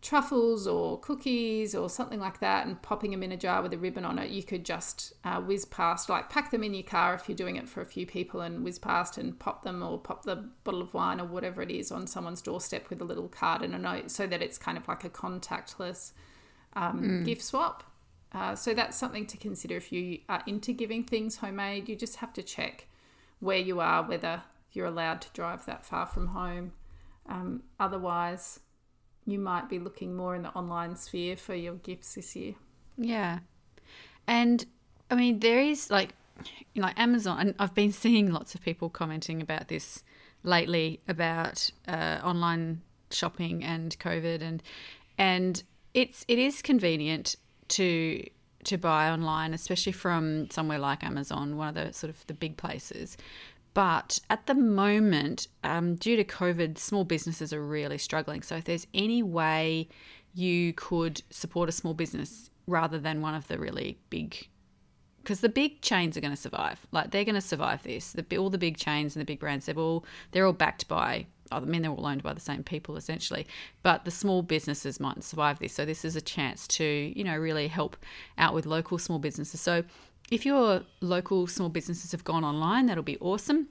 [0.00, 3.78] truffles or cookies or something like that and popping them in a jar with a
[3.78, 7.14] ribbon on it, you could just uh, whiz past, like pack them in your car
[7.14, 9.98] if you're doing it for a few people and whiz past and pop them or
[9.98, 13.28] pop the bottle of wine or whatever it is on someone's doorstep with a little
[13.28, 16.12] card and a note so that it's kind of like a contactless
[16.74, 17.24] um, mm.
[17.24, 17.82] gift swap.
[18.32, 21.88] Uh, so that's something to consider if you are into giving things homemade.
[21.88, 22.86] You just have to check
[23.40, 26.72] where you are, whether you're allowed to drive that far from home.
[27.26, 28.60] Um, otherwise,
[29.28, 32.54] you might be looking more in the online sphere for your gifts this year.
[32.96, 33.40] Yeah.
[34.26, 34.64] And
[35.10, 36.14] I mean, there is like,
[36.72, 40.02] you know, Amazon, and I've been seeing lots of people commenting about this
[40.44, 44.62] lately about uh, online shopping and COVID, and
[45.18, 45.62] and
[45.92, 47.36] it's it is convenient
[47.68, 48.24] to
[48.64, 52.56] to buy online, especially from somewhere like Amazon, one of the sort of the big
[52.56, 53.18] places.
[53.78, 58.42] But at the moment, um, due to COVID, small businesses are really struggling.
[58.42, 59.88] So if there's any way
[60.34, 64.48] you could support a small business rather than one of the really big
[65.22, 66.88] because the big chains are going to survive.
[66.90, 68.14] Like they're going to survive this.
[68.14, 71.26] The, all the big chains and the big brands, they're all they're all backed by
[71.50, 73.46] I mean, they're all owned by the same people essentially,
[73.82, 75.72] but the small businesses might survive this.
[75.72, 77.96] So this is a chance to, you know, really help
[78.36, 79.60] out with local small businesses.
[79.60, 79.84] So
[80.30, 83.68] if your local small businesses have gone online, that'll be awesome.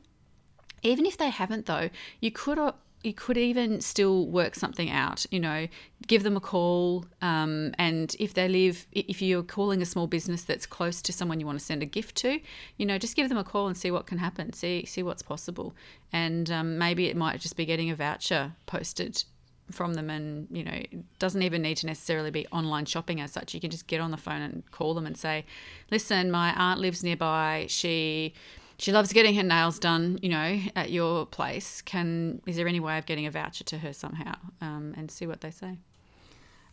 [0.84, 1.90] Even if they haven't, though,
[2.20, 2.60] you could
[3.04, 5.68] you could even still work something out you know
[6.08, 10.44] give them a call um, and if they live if you're calling a small business
[10.44, 12.40] that's close to someone you want to send a gift to
[12.78, 15.22] you know just give them a call and see what can happen see see what's
[15.22, 15.76] possible
[16.12, 19.24] and um, maybe it might just be getting a voucher posted
[19.72, 23.32] from them and you know it doesn't even need to necessarily be online shopping as
[23.32, 25.46] such you can just get on the phone and call them and say
[25.92, 28.34] listen my aunt lives nearby she
[28.80, 31.82] she loves getting her nails done, you know, at your place.
[31.82, 34.36] Can is there any way of getting a voucher to her somehow?
[34.62, 35.78] Um, and see what they say.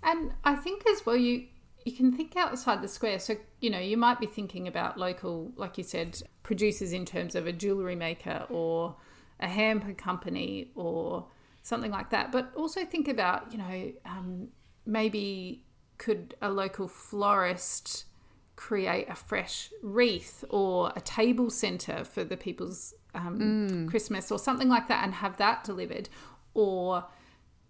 [0.03, 1.47] And I think as well, you
[1.85, 3.19] you can think outside the square.
[3.19, 7.35] So you know, you might be thinking about local, like you said, producers in terms
[7.35, 8.97] of a jewelry maker or
[9.41, 11.27] a hamper company or
[11.65, 12.31] something like that.
[12.31, 14.49] But also think about, you know, um,
[14.87, 15.65] maybe
[15.99, 18.05] could a local florist
[18.55, 23.89] create a fresh wreath or a table center for the people's um, mm.
[23.89, 26.09] Christmas or something like that and have that delivered?
[26.53, 27.07] Or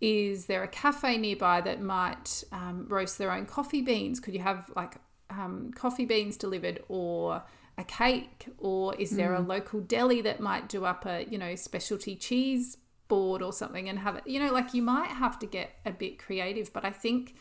[0.00, 4.18] is there a cafe nearby that might um, roast their own coffee beans?
[4.18, 4.96] Could you have like
[5.30, 7.44] um, coffee beans delivered or
[7.78, 11.57] a cake or is there a local deli that might do up a you know
[11.57, 12.76] specialty cheese
[13.08, 15.90] board or something and have it you know like you might have to get a
[15.92, 17.34] bit creative but i think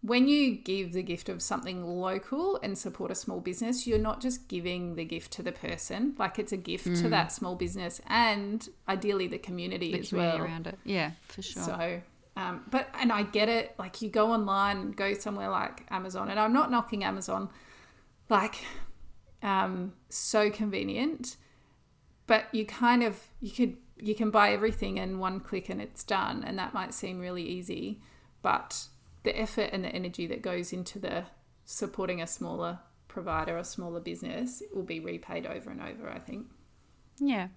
[0.00, 4.20] when you give the gift of something local and support a small business you're not
[4.20, 8.00] just giving the gift to the person like it's a gift to that small business
[8.06, 10.78] and ideally the community The as community well around it.
[10.84, 11.62] Yeah, for sure.
[11.62, 12.00] so,
[12.36, 13.74] um, but and I get it.
[13.78, 17.48] Like you go online, go somewhere like Amazon, and I'm not knocking Amazon.
[18.28, 18.64] Like,
[19.42, 21.36] um, so convenient,
[22.28, 26.04] but you kind of you could you can buy everything in one click and it's
[26.04, 28.00] done, and that might seem really easy,
[28.42, 28.86] but
[29.24, 31.24] the effort and the energy that goes into the
[31.64, 36.08] supporting a smaller provider, a smaller business, will be repaid over and over.
[36.08, 36.46] I think.
[37.18, 37.48] yeah.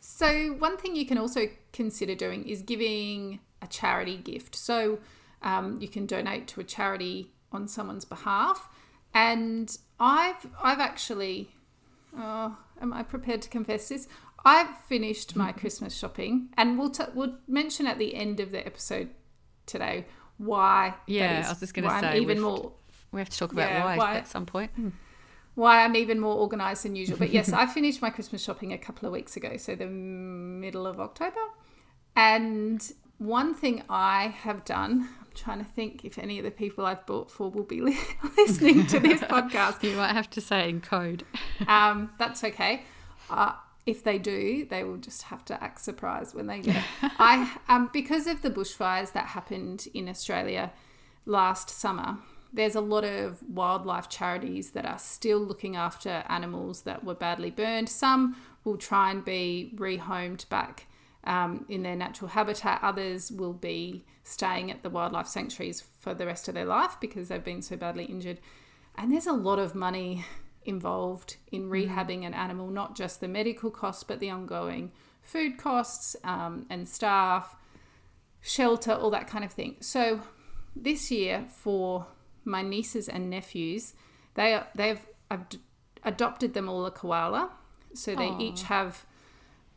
[0.00, 4.54] So, one thing you can also consider doing is giving a charity gift.
[4.54, 5.00] So,
[5.42, 8.68] um, you can donate to a charity on someone's behalf.
[9.14, 11.50] And I've I've actually,
[12.16, 14.08] oh, am I prepared to confess this?
[14.48, 18.62] I've finished my Christmas shopping, and we'll t- we'll mention at the end of the
[18.70, 19.08] episode
[19.66, 20.06] today
[20.38, 20.94] why.
[21.06, 22.72] that Yeah, is, I was just why I'm say, even more
[23.12, 24.70] We have to talk about Yeah, why, why- at some point.
[25.54, 27.18] why I'm even more organized than usual.
[27.18, 30.86] But yes, I finished my Christmas shopping a couple of weeks ago, so the middle
[30.86, 31.44] of October.
[32.16, 32.80] And
[33.18, 37.04] one thing I have done, I'm trying to think if any of the people I've
[37.06, 37.98] bought for will be li-
[38.36, 39.82] listening to this podcast.
[39.82, 41.24] You might have to say in code.
[41.66, 42.82] Um, that's okay.
[43.28, 43.52] Uh,
[43.88, 46.84] if they do, they will just have to act surprised when they get.
[47.02, 50.72] I um, because of the bushfires that happened in Australia
[51.24, 52.18] last summer.
[52.50, 57.50] There's a lot of wildlife charities that are still looking after animals that were badly
[57.50, 57.90] burned.
[57.90, 60.86] Some will try and be rehomed back
[61.24, 62.80] um, in their natural habitat.
[62.82, 67.28] Others will be staying at the wildlife sanctuaries for the rest of their life because
[67.28, 68.40] they've been so badly injured.
[68.96, 70.24] And there's a lot of money
[70.64, 74.92] involved in rehabbing an animal, not just the medical costs, but the ongoing
[75.22, 77.56] food costs um, and staff,
[78.40, 79.76] shelter, all that kind of thing.
[79.80, 80.20] So
[80.74, 82.06] this year for
[82.44, 83.94] my nieces and nephews,
[84.34, 85.60] they they've I've d-
[86.04, 87.50] adopted them all a koala,
[87.94, 88.40] so they Aw.
[88.40, 89.04] each have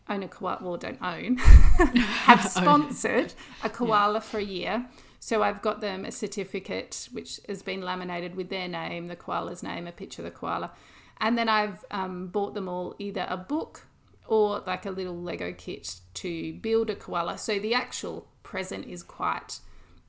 [0.10, 0.60] own a koala.
[0.62, 4.86] Well, don't own, have sponsored a koala for a year.
[5.24, 9.62] So I've got them a certificate which has been laminated with their name, the koala's
[9.62, 10.72] name, a picture of the koala,
[11.20, 13.86] and then I've um, bought them all either a book
[14.26, 17.38] or like a little Lego kit to build a koala.
[17.38, 19.60] So the actual present is quite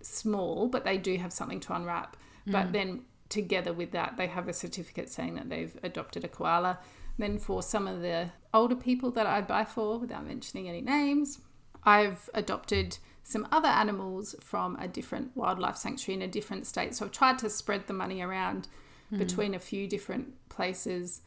[0.01, 2.17] small, but they do have something to unwrap.
[2.47, 6.79] But then together with that, they have a certificate saying that they've adopted a koala.
[7.19, 11.39] Then for some of the older people that I buy for, without mentioning any names,
[11.85, 16.95] I've adopted some other animals from a different wildlife sanctuary in a different state.
[16.95, 18.69] So I've tried to spread the money around
[19.19, 21.23] between a few different places.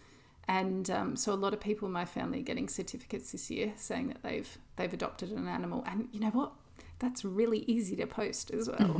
[0.48, 3.74] And um, so a lot of people in my family are getting certificates this year
[3.76, 5.84] saying that they've they've adopted an animal.
[5.88, 6.54] And you know what?
[7.00, 9.00] That's really easy to post as well,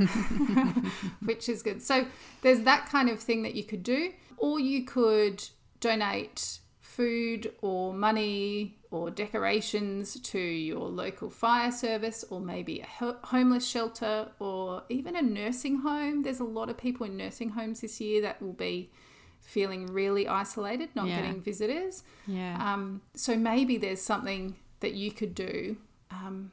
[1.24, 1.82] which is good.
[1.82, 2.06] So
[2.42, 5.44] there's that kind of thing that you could do, or you could
[5.80, 12.86] donate food or money or decorations to your local fire service or maybe a
[13.26, 16.22] homeless shelter or even a nursing home.
[16.22, 18.90] There's a lot of people in nursing homes this year that will be
[19.40, 21.16] feeling really isolated, not Yeah.
[21.22, 22.02] getting visitors.
[22.26, 22.56] Yeah.
[22.74, 25.76] Um, so maybe there's something that you could do
[26.10, 26.52] um,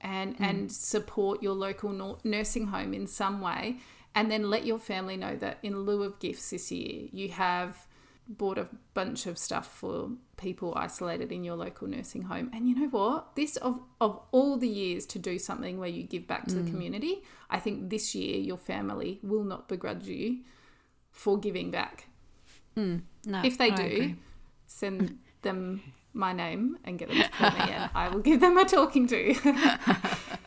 [0.00, 3.78] and and support your local nursing home in some way,
[4.14, 7.86] and then let your family know that in lieu of gifts this year, you have
[8.28, 12.50] bought a bunch of stuff for people isolated in your local nursing home.
[12.52, 13.34] And you know what?
[13.36, 16.62] This of of all the years to do something where you give back to the
[16.62, 16.70] mm.
[16.70, 20.40] community, I think this year your family will not begrudge you
[21.10, 22.08] for giving back.
[22.76, 23.02] Mm.
[23.24, 24.16] no, If they I do, agree.
[24.66, 28.56] send them my name and get them to call me, and I will give them
[28.58, 29.34] a talking to.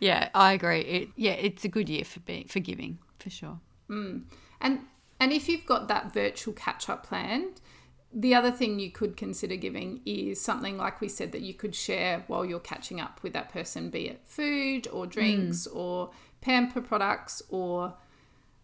[0.00, 0.80] Yeah, I agree.
[0.80, 3.60] It yeah, it's a good year for being for giving for sure.
[3.90, 4.22] Mm.
[4.60, 4.80] and
[5.20, 7.60] and if you've got that virtual catch up planned,
[8.12, 11.74] the other thing you could consider giving is something like we said that you could
[11.74, 16.80] share while you're catching up with that person, be it food or drinks or pamper
[16.80, 17.94] products or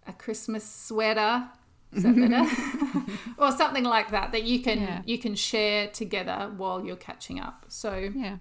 [0.06, 1.48] a Christmas sweater.
[1.92, 3.12] Is that better?
[3.38, 5.02] or something like that that you can Yeah.
[5.04, 7.64] you can share together while you're catching up.
[7.68, 8.36] So Yeah.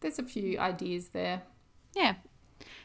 [0.00, 1.42] there's a few ideas there.
[1.96, 2.14] Yeah.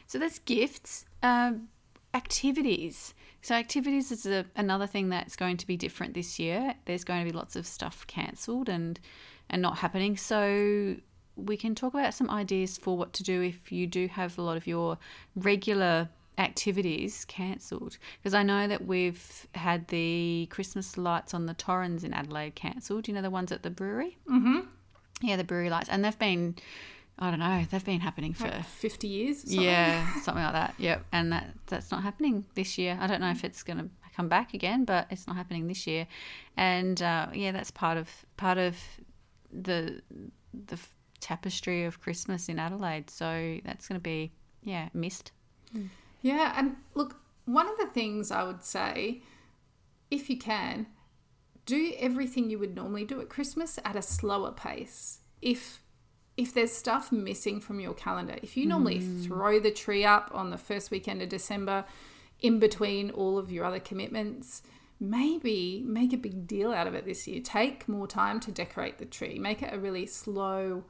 [0.08, 1.04] So that's gifts.
[1.22, 1.68] Um,
[2.12, 3.14] activities.
[3.44, 6.76] So activities is a, another thing that's going to be different this year.
[6.86, 8.98] There's going to be lots of stuff cancelled and
[9.50, 10.16] and not happening.
[10.16, 10.96] So
[11.36, 14.42] we can talk about some ideas for what to do if you do have a
[14.42, 14.96] lot of your
[15.36, 22.02] regular activities cancelled because I know that we've had the Christmas lights on the Torrens
[22.02, 23.08] in Adelaide cancelled.
[23.08, 24.16] You know the ones at the brewery.
[24.26, 24.60] Mm-hmm.
[25.20, 26.56] Yeah, the brewery lights, and they've been.
[27.18, 27.64] I don't know.
[27.70, 29.44] They've been happening for Like 50 years?
[29.44, 29.62] or something?
[29.62, 30.74] yeah, something like that.
[30.78, 32.98] Yep, and that that's not happening this year.
[33.00, 35.86] I don't know if it's going to come back again, but it's not happening this
[35.86, 36.06] year.
[36.56, 38.76] And uh, yeah, that's part of part of
[39.52, 40.02] the
[40.52, 40.78] the
[41.20, 43.08] tapestry of Christmas in Adelaide.
[43.10, 45.30] So that's going to be yeah missed.
[46.22, 49.22] Yeah, and look, one of the things I would say,
[50.10, 50.86] if you can,
[51.66, 55.20] do everything you would normally do at Christmas at a slower pace.
[55.42, 55.80] If
[56.36, 59.24] if there's stuff missing from your calendar, if you normally mm.
[59.24, 61.84] throw the tree up on the first weekend of December,
[62.40, 64.62] in between all of your other commitments,
[64.98, 67.40] maybe make a big deal out of it this year.
[67.40, 69.38] Take more time to decorate the tree.
[69.38, 70.84] Make it a really slow,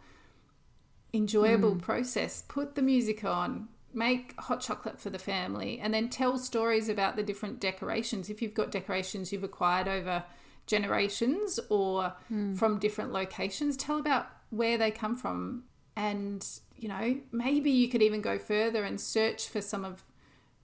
[1.13, 1.83] enjoyable mm.
[1.83, 2.43] process.
[2.49, 7.17] Put the music on, make hot chocolate for the family, and then tell stories about
[7.17, 8.31] the different decorations.
[8.31, 10.25] If you've got decorations you've acquired over
[10.67, 12.55] generations or hmm.
[12.55, 14.27] from different locations, tell about
[14.57, 15.65] where they come from.
[15.97, 16.45] And,
[16.77, 20.03] you know, maybe you could even go further and search for some of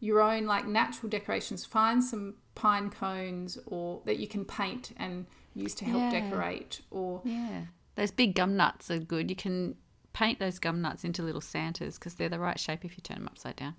[0.00, 1.64] your own like natural decorations.
[1.64, 6.20] Find some pine cones or that you can paint and use to help Yeah.
[6.20, 9.30] decorate or Yeah, those big gum nuts are good.
[9.30, 9.76] You can
[10.12, 13.18] paint those gum nuts into little Santas because they're the right shape if you turn
[13.18, 13.76] them upside down.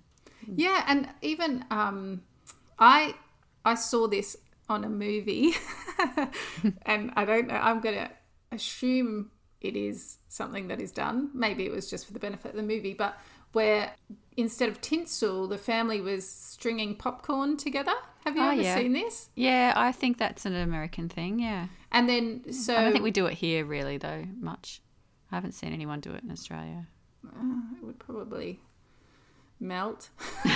[0.56, 2.22] Yeah, and even um,
[2.78, 3.14] I
[3.64, 4.36] I saw this
[4.68, 5.54] on a movie,
[6.86, 7.54] and I don't know.
[7.54, 8.10] I'm gonna
[8.50, 9.30] assume
[9.64, 11.30] it is something that is done.
[11.34, 13.16] Maybe it was just for the benefit of the movie, but
[13.52, 13.92] where
[14.36, 17.92] instead of tinsel, the family was stringing popcorn together.
[18.24, 18.76] Have you Oh, ever yeah.
[18.76, 19.28] seen this?
[19.34, 21.38] Yeah, I think that's an American thing.
[21.40, 24.80] Yeah, And then so I don't think we do it here really though much.
[25.30, 26.86] I haven't seen anyone do it in Australia.
[27.24, 28.60] it would probably
[29.60, 30.08] melt.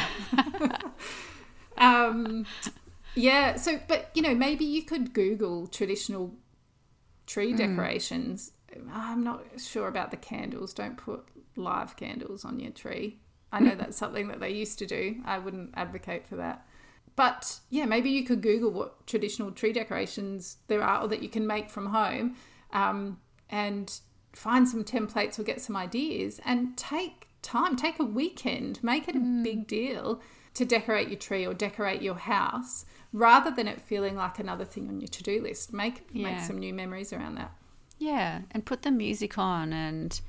[1.79, 2.47] um,
[3.15, 3.57] yeah.
[3.57, 6.35] So, but you know, maybe you could Google traditional
[7.27, 8.53] tree decorations.
[8.93, 10.73] I'm not sure about the candles.
[10.73, 13.19] Don't put live candles on your tree.
[13.53, 15.17] I know that's something that they used to do.
[15.25, 16.67] I wouldn't advocate for that.
[17.17, 21.31] But yeah, maybe you could Google what traditional tree decorations there are or that you
[21.31, 22.37] can make from home
[22.73, 24.01] um, and
[24.35, 29.17] find some templates or get some ideas and take time, take a weekend, make it
[29.17, 30.21] a big deal
[30.53, 34.89] to decorate your tree or decorate your house rather than it feeling like another thing
[34.89, 35.73] on your to do list.
[35.73, 37.53] Make, make some new memories around that.
[37.99, 40.21] Yeah, and put the music on and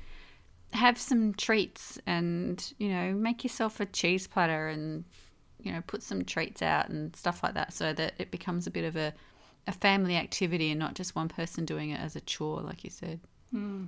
[0.72, 5.04] have some treats and you know make yourself a cheese platter and
[5.58, 8.70] you know put some treats out and stuff like that so that it becomes a
[8.70, 9.12] bit of a
[9.66, 12.90] a family activity and not just one person doing it as a chore like you
[12.90, 13.20] said.
[13.50, 13.84] Hmm.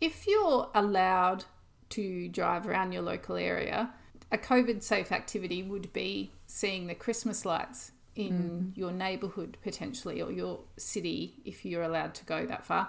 [0.00, 1.44] If you're allowed
[1.90, 3.92] to drive around your local area,
[4.30, 10.30] a COVID safe activity would be seeing the Christmas lights in your neighborhood potentially or
[10.30, 12.88] your city if you're allowed to go that far.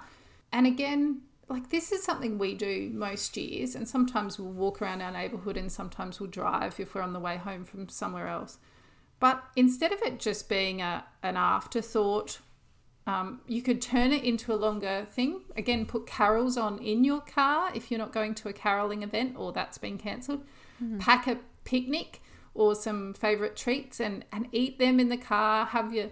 [0.51, 5.01] And again, like this is something we do most years, and sometimes we'll walk around
[5.01, 8.57] our neighborhood and sometimes we'll drive if we're on the way home from somewhere else.
[9.19, 12.39] But instead of it just being a, an afterthought
[13.05, 15.41] um, you could turn it into a longer thing.
[15.57, 19.35] Again, put carols on in your car if you're not going to a caroling event
[19.37, 20.43] or that's been cancelled.
[20.99, 22.21] Pack a picnic
[22.55, 25.65] or some favourite treats and, and eat them in the car.
[25.65, 26.09] Have your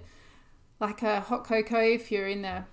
[0.80, 2.64] like a hot cocoa if you're in the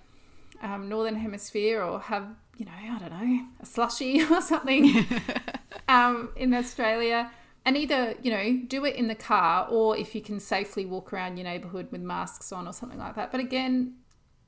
[0.61, 2.27] um, northern hemisphere, or have
[2.57, 5.05] you know I don't know a slushy or something
[5.87, 7.31] um, in Australia.
[7.65, 11.11] And either, you know, do it in the car or if you can safely walk
[11.13, 13.31] around your neighborhood with masks on or something like that.
[13.31, 13.95] But again,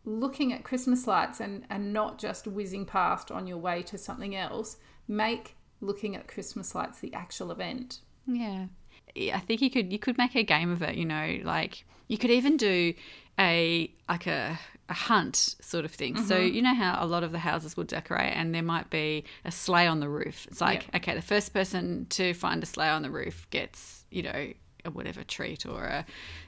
[0.05, 4.35] looking at Christmas lights and, and not just whizzing past on your way to something
[4.35, 7.99] else, make looking at Christmas lights the actual event.
[8.25, 8.67] Yeah.
[9.15, 12.17] I think you could you could make a game of it, you know, like you
[12.17, 12.93] could even do
[13.39, 16.21] a like a a hunt sort of thing.
[16.21, 19.23] So you know how a lot of the houses will decorate and there might be
[19.45, 20.45] a sleigh on the roof.
[20.51, 24.23] It's like, okay, the first person to find a sleigh on the roof gets, you
[24.23, 24.51] know,
[24.83, 26.05] a whatever treat or a,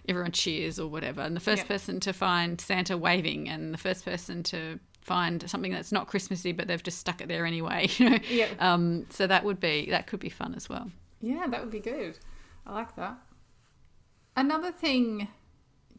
[0.09, 1.21] everyone cheers or whatever.
[1.21, 1.67] And the first Yep.
[1.69, 6.51] person to find Santa waving and the first person to find something that's not Christmassy
[6.51, 8.19] but they've just stuck it there anyway, you know.
[8.29, 8.47] Yeah.
[8.59, 10.91] Um, so that would be that could be fun as well.
[11.21, 12.19] Yeah, that would be good.
[12.65, 13.17] I like that.
[14.35, 15.27] Another thing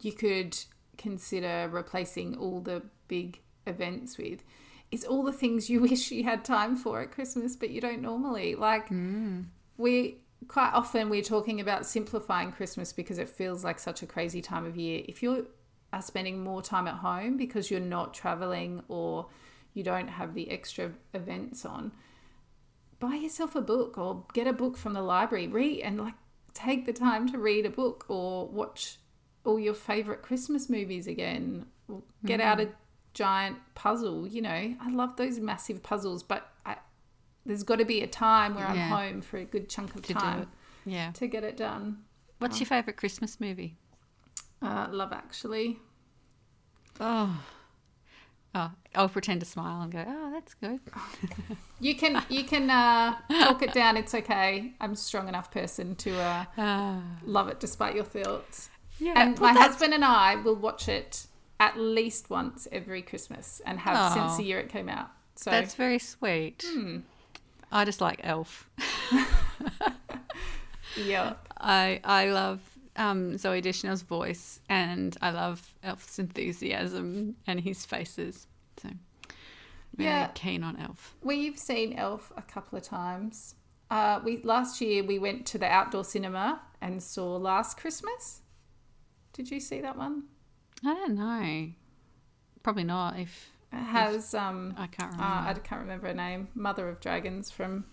[0.01, 0.57] you could
[0.97, 4.43] consider replacing all the big events with
[4.91, 8.01] is all the things you wish you had time for at Christmas, but you don't
[8.01, 8.55] normally.
[8.55, 9.41] Like, hmm.
[9.77, 14.41] we quite often we're talking about simplifying Christmas because it feels like such a crazy
[14.41, 15.01] time of year.
[15.07, 15.47] If you
[15.91, 19.27] are spending more time at home because you're not traveling or
[19.73, 21.91] you don't have the extra events on,
[22.99, 26.13] buy yourself a book or get a book from the library read and like
[26.55, 28.97] take the time to read a book or watch
[29.43, 31.67] all your favorite Christmas movies again.
[31.87, 32.69] Or get out a
[33.13, 34.25] giant puzzle.
[34.27, 36.77] You know, I love those massive puzzles, but I,
[37.45, 40.13] there's got to be a time where I'm home for a good chunk of To
[40.13, 40.47] time.
[40.85, 41.11] Yeah.
[41.11, 41.99] to get it done.
[42.39, 43.77] What's your favourite Christmas movie?
[44.61, 45.79] Uh, love Actually.
[46.99, 47.43] Oh.
[48.55, 50.79] Oh, I'll pretend to smile and go, oh, that's good.
[51.81, 53.97] You can you can uh, talk it down.
[53.97, 54.71] It's okay.
[54.79, 57.01] I'm a strong enough person to uh, Ah.
[57.25, 58.69] love it despite your thoughts.
[58.97, 59.11] yeah.
[59.17, 61.27] And well, my that's- husband and I will watch it
[61.59, 64.37] at least once every Christmas and have since Oh.
[64.37, 65.09] the year it came out.
[65.35, 66.63] So That's very sweet.
[66.65, 66.99] Hmm.
[67.73, 68.69] I just like Elf.
[70.95, 72.61] yeah, I I love
[72.95, 78.47] um, Zooey Deschanel's voice, and I love Elf's enthusiasm and his faces.
[78.77, 78.89] So,
[79.95, 80.27] very Yeah.
[80.33, 81.15] keen on Elf.
[81.21, 83.55] we've seen Elf a couple of times.
[83.89, 88.41] Uh, we last year we went to the outdoor cinema and saw Last Christmas.
[89.33, 90.23] Did you see that one?
[90.83, 91.71] I don't know.
[92.63, 93.19] Probably not.
[93.19, 95.49] If It has um, I can't uh, remember.
[95.49, 96.47] I can't remember her name.
[96.55, 97.85] Mother of Dragons from.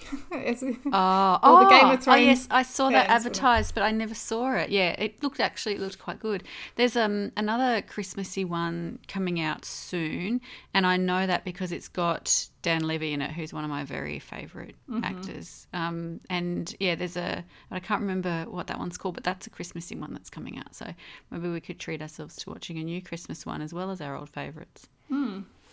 [0.32, 0.90] It's- Oh,
[1.42, 2.08] All the oh, Game of Thrones.
[2.08, 3.40] Oh yes, I saw that fans, wasn't it?
[3.40, 4.70] advertised, but I never saw it.
[4.70, 6.42] Yeah, it looked actually it looked quite good.
[6.76, 10.40] There's um another Christmassy one coming out soon,
[10.74, 13.84] and I know that because it's got Dan Levy in it, who's one of my
[13.84, 15.04] very favorite Mm-hmm.
[15.04, 15.66] actors.
[15.72, 19.50] Um, and yeah, there's a I can't remember what that one's called, but that's a
[19.50, 20.74] Christmassy one that's coming out.
[20.74, 20.92] So
[21.30, 24.16] maybe we could treat ourselves to watching a new Christmas one as well as our
[24.16, 24.88] old favorites.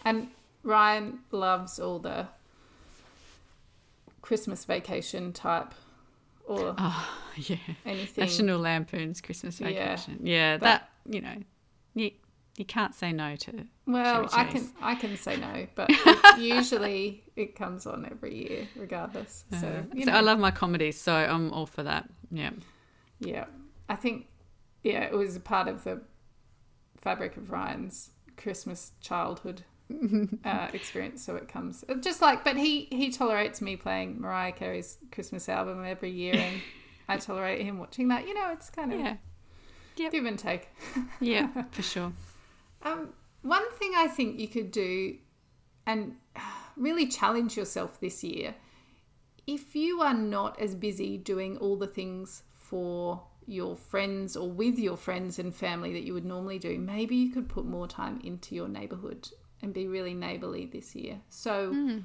[0.05, 0.27] And
[0.63, 2.27] Ryan loves all the
[4.29, 5.73] Christmas vacation type
[6.45, 8.21] or Oh yeah, anything.
[8.21, 10.19] National Lampoon's Christmas Vacation.
[10.21, 11.33] Yeah, but- that you know,
[11.95, 12.11] you
[12.55, 13.65] you can't say no to.
[13.87, 18.67] well, I can I can say no, but it, usually it comes on every year,
[18.75, 19.45] regardless.
[19.59, 19.65] So
[19.97, 22.07] Uh, so I love my comedies, so I'm all for that.
[22.29, 22.51] Yeah.
[23.19, 23.45] yeah,
[23.89, 24.27] I think
[24.83, 26.01] yeah, it was a part of the
[27.01, 29.63] fabric of Ryan's Christmas childhood
[30.45, 31.23] uh, experience.
[31.23, 35.83] So it comes just like, but he he tolerates me playing Mariah Carey's Christmas album
[35.85, 36.61] every year, and
[37.07, 38.27] I tolerate him watching that.
[38.27, 39.15] You know, it's kind of Yeah.
[39.97, 40.11] Yep.
[40.13, 40.69] give and take.
[41.19, 42.13] Yeah, for sure.
[42.83, 43.09] Um,
[43.41, 45.17] one thing I think you could do
[45.85, 46.15] and
[46.77, 48.55] really challenge yourself this year
[49.49, 54.77] if you are not as busy doing all the things for your friends or with
[54.77, 58.21] your friends and family that you would normally do, maybe you could put more time
[58.23, 59.27] into your neighborhood
[59.61, 61.19] and be really neighborly this year.
[61.29, 62.01] So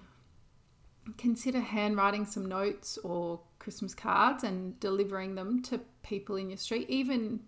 [1.18, 6.88] consider handwriting some notes or Christmas cards and delivering them to people in your street,
[6.88, 7.40] even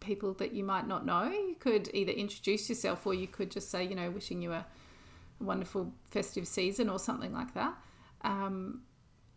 [0.00, 1.24] people that you might not know.
[1.30, 4.66] You could either introduce yourself or you could just say, you know, wishing you a
[5.40, 7.74] wonderful festive season or something like that.
[8.22, 8.82] Um,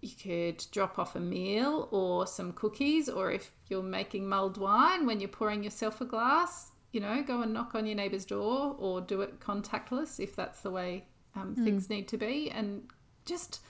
[0.02, 5.06] you could drop off a meal or some cookies, or if you're making mulled wine,
[5.06, 8.76] when you're pouring yourself a glass, you know, go and knock on your neighbour's door
[8.80, 12.50] or do it contactless if that's the way um, things need to be.
[12.50, 12.84] And
[13.26, 13.62] just,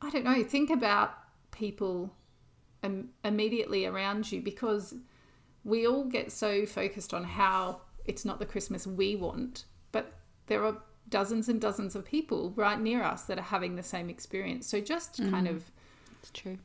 [0.00, 1.14] I don't know, think about
[1.50, 2.12] people
[2.82, 4.94] um, immediately around you because
[5.64, 10.12] we all get so focused on how it's not the Christmas we want, but
[10.46, 10.76] there are
[11.08, 14.66] dozens and dozens of people right near us that are having the same experience.
[14.66, 15.70] So just kind of
[16.20, 16.58] It's true.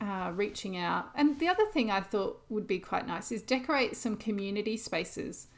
[0.00, 1.10] Uh, reaching out.
[1.14, 5.48] And the other thing I thought would be quite nice is decorate some community spaces.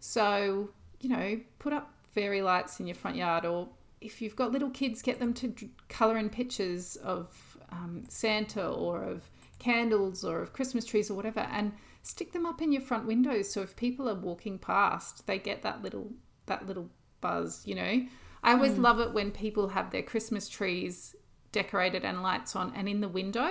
[0.00, 0.70] So,
[1.00, 3.68] you know, put up fairy lights in your front yard, or
[4.00, 8.66] if you've got little kids, get them to d- colour in pictures of um, Santa
[8.66, 11.72] or of candles or of Christmas trees or whatever, and
[12.02, 13.50] stick them up in your front windows.
[13.50, 16.12] So if people are walking past, they get that little
[16.46, 16.88] that little
[17.20, 17.62] buzz.
[17.66, 18.06] You know,
[18.44, 21.16] I always love it when people have their Christmas trees
[21.50, 23.50] decorated and lights on, and in the window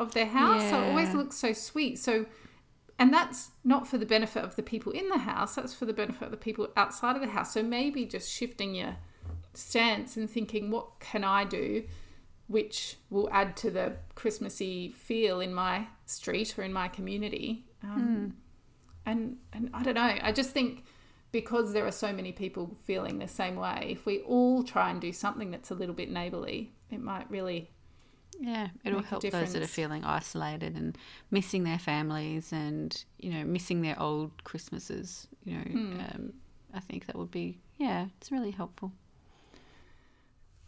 [0.00, 0.70] of their house.
[0.70, 1.98] So it always looks so sweet.
[1.98, 2.26] So,
[2.98, 5.92] and that's not for the benefit of the people in the house, that's for the
[5.92, 7.52] benefit of the people outside of the house.
[7.54, 8.96] So maybe just shifting your
[9.54, 11.84] stance and thinking, what can I do
[12.46, 17.66] which will add to the Christmassy feel in my street or in my community?
[17.82, 18.34] Um,
[19.06, 20.84] And, and I don't know, I just think
[21.32, 25.00] because there are so many people feeling the same way, if we all try and
[25.00, 27.70] do something that's a little bit neighbourly, it might really
[28.38, 30.96] Yeah, it'll help those that are feeling isolated and
[31.30, 35.26] missing their families and you know missing their old Christmases.
[35.44, 36.00] You know, Hmm.
[36.00, 36.32] um,
[36.72, 38.92] I think that would be yeah, it's really helpful.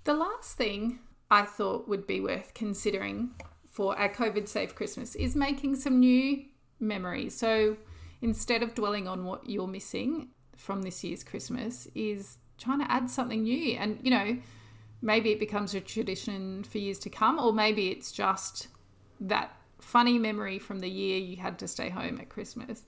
[0.04, 0.98] The last thing
[1.30, 3.30] I thought would be worth considering
[3.66, 6.44] for a COVID safe Christmas is making some new
[6.80, 7.36] memories.
[7.36, 7.76] So
[8.20, 13.10] instead of dwelling on what you're missing from this year's Christmas, is trying to add
[13.10, 13.76] something new.
[13.76, 14.36] And, you know,
[15.02, 18.68] maybe it becomes a tradition for years to come, or maybe it's just
[19.20, 22.84] that funny memory from the year you had to stay home at Christmas.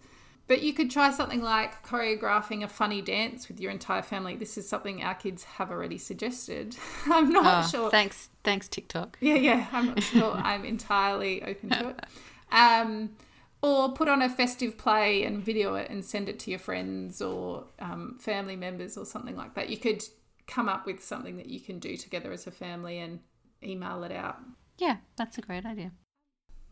[0.46, 4.36] But you could try something like choreographing a funny dance with your entire family.
[4.36, 6.76] This is something our kids have already suggested.
[7.06, 7.90] I'm not Oh, sure.
[7.90, 9.16] Thanks, thanks TikTok.
[9.20, 10.32] Yeah, yeah, I'm not sure.
[10.36, 12.00] I'm entirely open to it.
[12.52, 13.16] Um,
[13.62, 17.20] or put on a festive play and video it and send it to your friends
[17.20, 19.70] or um, family members or something like that.
[19.70, 20.04] You could
[20.46, 23.20] come up with something that you can do together as a family and
[23.62, 24.38] email it out.
[24.78, 25.92] Yeah, that's a great idea.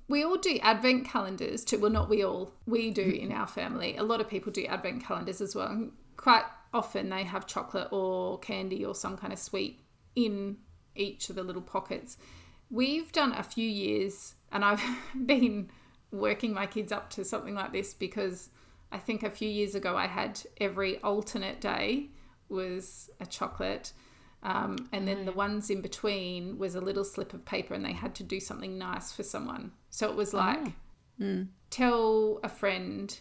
[0.09, 1.79] We all do advent calendars too.
[1.79, 2.53] Well, not we all.
[2.67, 3.97] We do in our family.
[3.97, 5.69] A lot of people do advent calendars as well.
[5.69, 6.45] And quite
[6.75, 9.81] often they have chocolate or candy or some kind of sweet
[10.15, 10.59] in
[10.95, 12.19] each of the little pockets.
[12.71, 14.83] We've done a few years, and I've
[15.27, 15.71] been
[16.11, 18.51] working my kids up to something like this because
[18.91, 22.11] I think a few years ago I had every alternate day
[22.53, 23.93] was a chocolate.
[24.45, 27.93] Um, and then the ones in between was a little slip of paper, and they
[27.93, 29.73] had to do something nice for someone.
[29.91, 30.73] So it was like,
[31.71, 33.19] tell a friend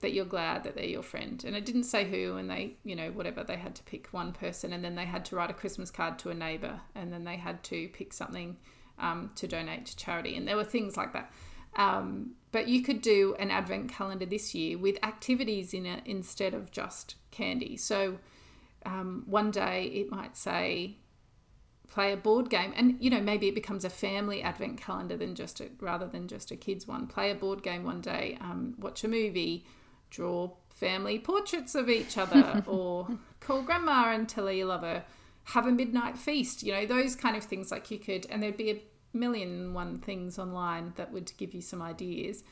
[0.00, 1.42] that you're glad that they're your friend.
[1.44, 4.32] And it didn't say who, and they, you know, whatever, they had to pick one
[4.32, 7.24] person, and then they had to write a Christmas card to a neighbor, and then
[7.24, 8.56] they had to pick something
[8.98, 10.36] um, to donate to charity.
[10.36, 11.32] And there were things like that.
[11.76, 16.54] Um, but you could do an advent calendar this year with activities in it instead
[16.54, 17.76] of just candy.
[17.76, 18.18] So
[18.84, 20.96] um, one day it might say
[21.88, 22.72] play a board game.
[22.76, 26.28] And you know maybe it becomes a family advent calendar than just a rather than
[26.28, 27.06] just a kids one.
[27.06, 29.66] Play a board game one day um, watch a movie
[30.10, 33.08] draw family portraits of each other or
[33.40, 35.04] call grandma and tell her you love her.
[35.48, 37.70] Have a midnight feast you know those kind of things.
[37.70, 38.82] Like you could and there'd be a
[39.16, 42.42] million and one things online that would give you some ideas.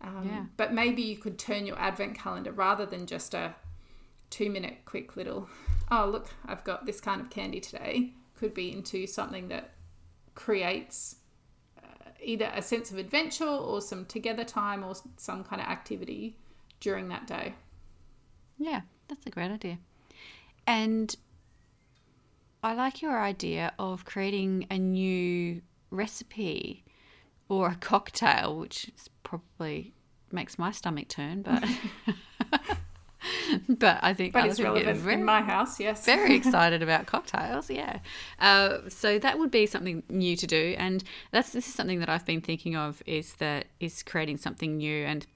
[0.00, 0.44] Um, Yeah.
[0.56, 3.54] but maybe you could turn your advent calendar rather than just a
[4.30, 5.48] two minute quick little
[5.90, 9.72] oh look i've got this kind of candy today could be into something that
[10.34, 11.16] creates
[11.78, 16.36] uh, either a sense of adventure or some together time or some kind of activity
[16.80, 17.54] during that day
[18.58, 19.78] Yeah, that's a great idea.
[20.66, 21.14] And
[22.62, 26.84] I like your idea of creating a new recipe
[27.48, 29.94] or a cocktail, which is probably
[30.32, 31.64] makes my stomach turn, but
[33.68, 37.70] but I think but it's relevant very, in my house yes very excited about cocktails.
[37.70, 37.98] Yeah,
[38.38, 42.08] uh, so that would be something new to do, and that's this is something that
[42.08, 45.26] I've been thinking of is that is creating something new, and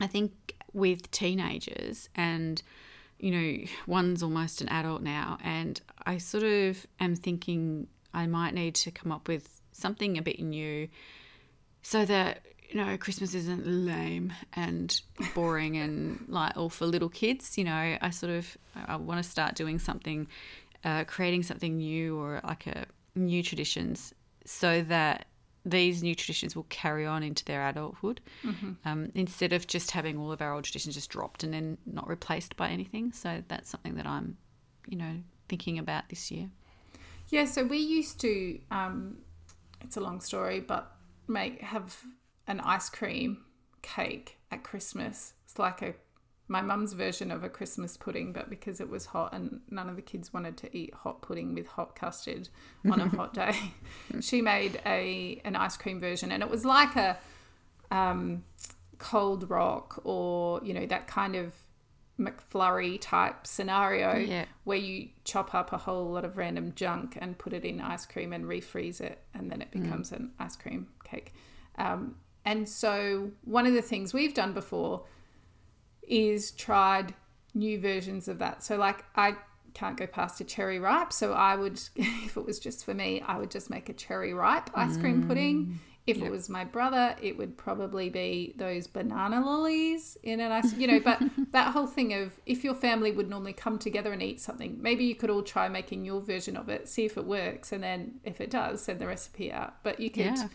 [0.00, 2.62] I think with teenagers and
[3.18, 8.54] you know one's almost an adult now, and I sort of am thinking I might
[8.54, 10.88] need to come up with something a bit new,
[11.82, 15.00] so that you know Christmas isn't lame and
[15.34, 17.58] boring and like all for little kids.
[17.58, 18.56] You know, I sort of
[18.86, 20.26] I want to start doing something,
[20.84, 24.14] uh, creating something new or like a new traditions,
[24.46, 25.26] so that
[25.64, 28.20] these new traditions will carry on into their adulthood
[28.84, 32.08] um, instead of just having all of our old traditions just dropped and then not
[32.08, 33.12] replaced by anything.
[33.12, 34.38] So that's something that I'm,
[34.88, 35.18] you know,
[35.48, 36.48] thinking about this year.
[37.28, 38.58] Yeah, so we used to.
[38.70, 39.18] Um,
[39.82, 40.90] it's a long story, but
[41.28, 42.02] make have
[42.46, 43.44] an ice cream
[43.82, 45.34] cake at Christmas.
[45.44, 45.94] It's like a
[46.48, 49.96] my mum's version of a Christmas pudding, but because it was hot and none of
[49.96, 52.48] the kids wanted to eat hot pudding with hot custard
[52.90, 53.54] on a hot day,
[54.20, 57.16] she made a an ice cream version, and it was like a
[57.90, 58.44] um,
[58.98, 61.54] cold rock or you know that kind of
[62.20, 64.44] McFlurry type scenario Yeah.
[64.64, 68.04] where you chop up a whole lot of random junk and put it in ice
[68.06, 71.32] cream and refreeze it, and then it becomes an ice cream cake.
[71.78, 75.04] Um, and so, one of the things we've done before
[76.08, 77.14] is tried
[77.54, 78.62] new versions of that.
[78.62, 79.36] So, like, I
[79.74, 83.22] can't go past a cherry ripe, so I would, if it was just for me,
[83.26, 85.28] I would just make a cherry ripe ice cream mm.
[85.28, 85.80] pudding.
[86.04, 90.74] If it was my brother, it would probably be those banana lollies in an ice,
[90.74, 90.98] you know.
[90.98, 91.22] But
[91.52, 95.04] that whole thing of if your family would normally come together and eat something, maybe
[95.04, 98.14] you could all try making your version of it, see if it works, and then
[98.24, 99.80] if it does, send the recipe out.
[99.84, 100.48] But you could Yeah.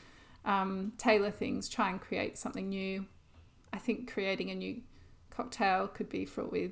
[0.47, 3.05] Um, tailor things, try and create something new.
[3.71, 4.81] I think creating a new
[5.29, 6.71] cocktail could be fraught with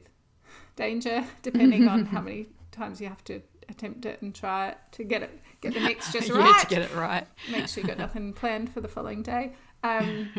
[0.76, 5.04] danger, depending on how many times you have to attempt it and try it to
[5.04, 7.26] get it get the mix just yeah, right to get it right.
[7.52, 9.54] make sure you got nothing planned for the following day.
[9.84, 10.30] Um,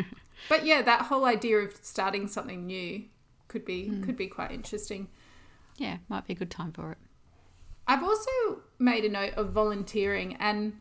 [0.48, 3.04] but yeah, that whole idea of starting something new
[3.48, 5.08] could be could be quite interesting.
[5.76, 6.98] Yeah, might be a good time for it.
[7.86, 10.80] I've also made a note of volunteering, and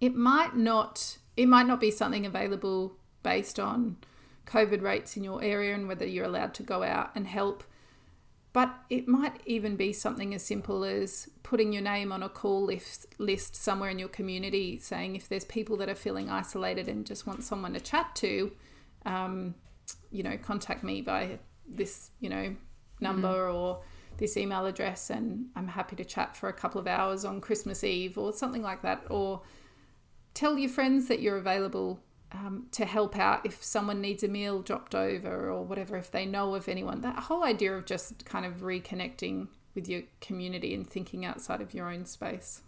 [0.00, 3.96] it might not it might not be something available based on
[4.46, 7.64] COVID rates in your area and whether you're allowed to go out and help.
[8.52, 12.64] But it might even be something as simple as putting your name on a call
[12.64, 17.04] list, list somewhere in your community saying if there's people that are feeling isolated and
[17.04, 18.52] just want someone to chat to,
[19.04, 19.54] um,
[20.10, 22.56] you know, contact me by this, you know,
[22.98, 23.54] number mm.
[23.54, 23.82] or
[24.16, 27.84] this email address and I'm happy to chat for a couple of hours on Christmas
[27.84, 29.02] Eve or something like that.
[29.10, 29.42] Or
[30.36, 31.98] tell your friends that you're available
[32.30, 36.26] um, to help out if someone needs a meal dropped over or whatever, if they
[36.26, 37.00] know of anyone.
[37.00, 41.72] That whole idea of just kind of reconnecting with your community and thinking outside of
[41.72, 42.60] your own space.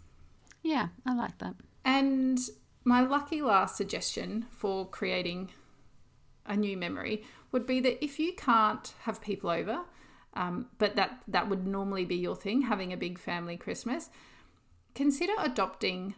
[0.63, 1.55] Yeah, I like that.
[1.85, 2.39] And
[2.83, 5.51] my lucky last suggestion for creating
[6.47, 9.81] a new memory would be that if you can't have people over,
[10.33, 14.09] um, but that that would normally be your thing, having a big family Christmas,
[14.95, 16.15] consider adopting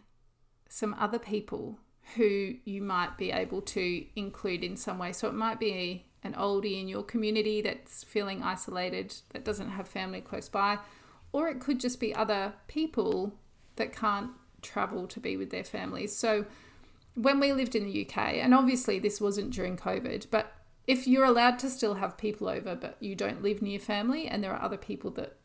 [0.72, 1.78] some other people
[2.16, 5.12] who you might be able to include in some way.
[5.12, 9.86] So it might be an oldie in your community that's feeling isolated, that doesn't have
[9.86, 10.78] family close by,
[11.30, 13.34] or it could just be other people
[13.76, 14.30] that can't
[14.62, 16.16] travel to be with their families.
[16.16, 16.46] So
[17.16, 20.54] when we lived in the UK, and obviously this wasn't during COVID, but
[20.86, 24.42] if you're allowed to still have people over, but you don't live near family, and
[24.42, 25.36] there are other people that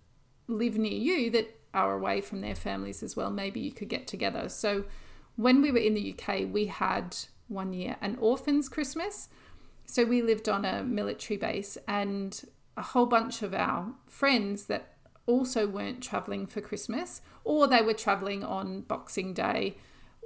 [0.48, 4.08] live near you that are away from their families as well, maybe you could get
[4.08, 4.48] together.
[4.48, 4.86] So
[5.38, 7.16] when we were in the UK, we had
[7.48, 9.30] one year an orphans Christmas.
[9.86, 12.44] So we lived on a military base, and
[12.76, 17.94] a whole bunch of our friends that also weren't traveling for Christmas, or they were
[17.94, 19.78] traveling on Boxing Day,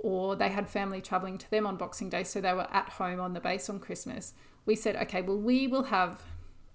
[0.02, 3.20] or they had family traveling to them on Boxing Day, so they were at home
[3.20, 4.34] on the base on Christmas.
[4.66, 6.24] We said, okay, well, we will have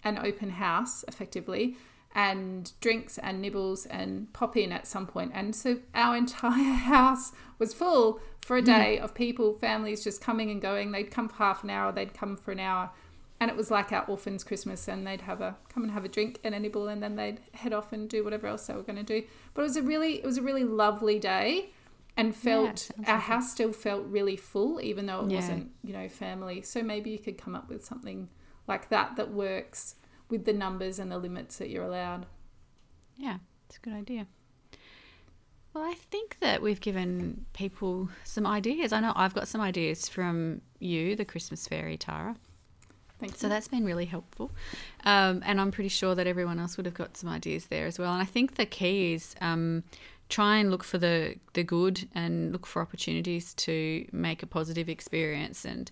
[0.04, 1.76] an open house effectively
[2.14, 5.32] and drinks and nibbles and pop in at some point.
[5.34, 9.04] And so our entire house was full for a day mm.
[9.04, 10.92] of people, families just coming and going.
[10.92, 12.90] They'd come for half an hour, they'd come for an hour.
[13.38, 16.08] And it was like our orphans Christmas and they'd have a come and have a
[16.08, 18.82] drink and a nibble and then they'd head off and do whatever else they were
[18.82, 19.26] going to do.
[19.52, 21.70] But it was a really it was a really lovely day
[22.16, 25.40] and felt yeah, our house still felt really full even though it yeah.
[25.40, 26.62] wasn't, you know, family.
[26.62, 28.30] So maybe you could come up with something
[28.66, 29.96] like that that works
[30.28, 32.26] with the numbers and the limits that you're allowed.
[33.16, 34.26] Yeah, it's a good idea.
[35.72, 38.92] Well, I think that we've given people some ideas.
[38.92, 42.36] I know I've got some ideas from you, the Christmas fairy, Tara.
[43.18, 43.38] Thanks.
[43.38, 44.52] So that's been really helpful.
[45.04, 47.98] Um, and I'm pretty sure that everyone else would have got some ideas there as
[47.98, 48.12] well.
[48.12, 49.84] And I think the key is um,
[50.28, 54.88] try and look for the, the good and look for opportunities to make a positive
[54.88, 55.90] experience and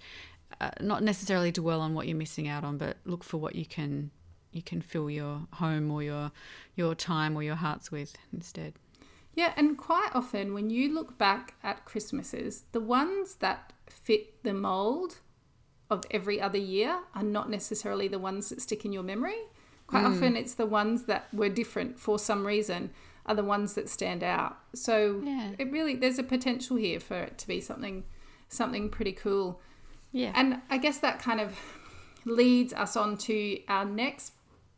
[0.60, 3.66] uh, not necessarily dwell on what you're missing out on, but look for what you
[3.66, 4.10] can
[4.54, 6.32] you can fill your home or your
[6.76, 8.74] your time or your hearts with instead.
[9.34, 14.54] Yeah, and quite often when you look back at Christmases, the ones that fit the
[14.54, 15.18] mold
[15.90, 19.36] of every other year are not necessarily the ones that stick in your memory.
[19.86, 20.16] Quite mm.
[20.16, 22.90] often it's the ones that were different for some reason
[23.26, 24.56] are the ones that stand out.
[24.74, 25.50] So yeah.
[25.58, 28.04] it really there's a potential here for it to be something
[28.48, 29.60] something pretty cool.
[30.12, 30.32] Yeah.
[30.34, 31.58] And I guess that kind of
[32.24, 34.32] leads us on to our next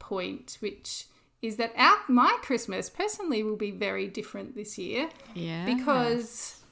[0.07, 1.07] point, which
[1.43, 5.09] is that our my Christmas personally will be very different this year.
[5.35, 5.65] Yeah.
[5.67, 6.63] Because,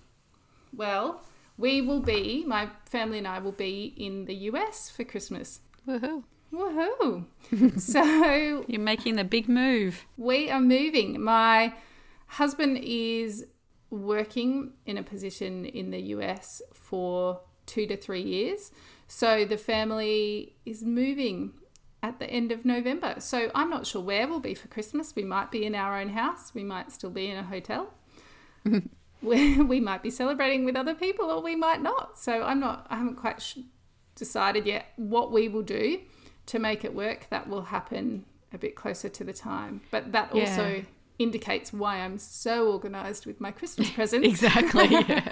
[0.75, 1.23] well,
[1.59, 5.61] we will be my family and I will be in the US for Christmas.
[5.87, 6.23] Woohoo!
[6.53, 7.81] Woohoo!
[7.81, 10.07] so you're making the big move.
[10.17, 11.21] We are moving.
[11.21, 11.75] My
[12.27, 13.47] husband is
[13.91, 18.71] working in a position in the US for two to three years.
[19.07, 21.53] So the family is moving
[22.05, 23.15] at the end of November.
[23.19, 25.15] So I'm not sure where we'll be for Christmas.
[25.17, 27.95] We might be in our own house, we might still be in a hotel.
[29.23, 32.19] we, we might be celebrating with other people or we might not.
[32.19, 33.61] So I'm not, I haven't quite sh-
[34.17, 36.01] decided yet what we will do
[36.47, 37.27] to make it work.
[37.31, 39.81] That will happen a bit closer to the time.
[39.91, 40.43] But that yeah.
[40.43, 40.85] also
[41.19, 44.29] indicates why I'm so organized with my Christmas presents.
[44.29, 44.89] exactly.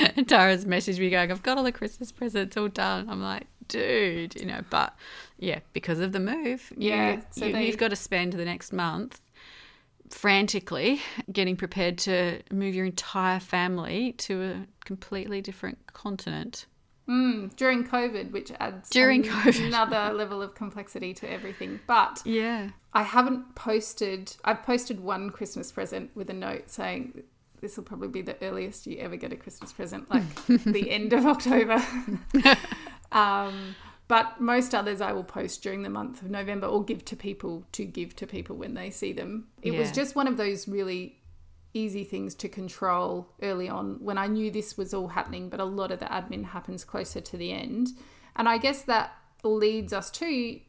[0.00, 0.12] Yeah.
[0.16, 3.08] and Tara's messaged me going, I've got all the Christmas presents all done.
[3.08, 4.94] I'm like, dude, you know, but
[5.38, 7.66] yeah, because of the move, yeah, you, so you, they...
[7.66, 9.20] you've got to spend the next month
[10.10, 11.00] frantically
[11.32, 16.66] getting prepared to move your entire family to a completely different continent.
[17.08, 19.66] Mm, during COVID, which adds during COVID.
[19.66, 21.80] another level of complexity to everything.
[21.86, 24.36] But yeah, I haven't posted.
[24.44, 27.24] I've posted one Christmas present with a note saying
[27.60, 31.12] this will probably be the earliest you ever get a Christmas present, like the end
[31.12, 31.82] of October.
[33.12, 33.76] um,
[34.08, 37.64] but most others I will post during the month of November or give to people
[37.72, 39.48] to give to people when they see them.
[39.62, 39.80] It yeah.
[39.80, 41.20] was just one of those really
[41.72, 45.64] easy things to control early on when I knew this was all happening, but a
[45.64, 47.90] lot of the admin happens closer to the end.
[48.34, 49.12] And I guess that
[49.44, 50.60] leads us to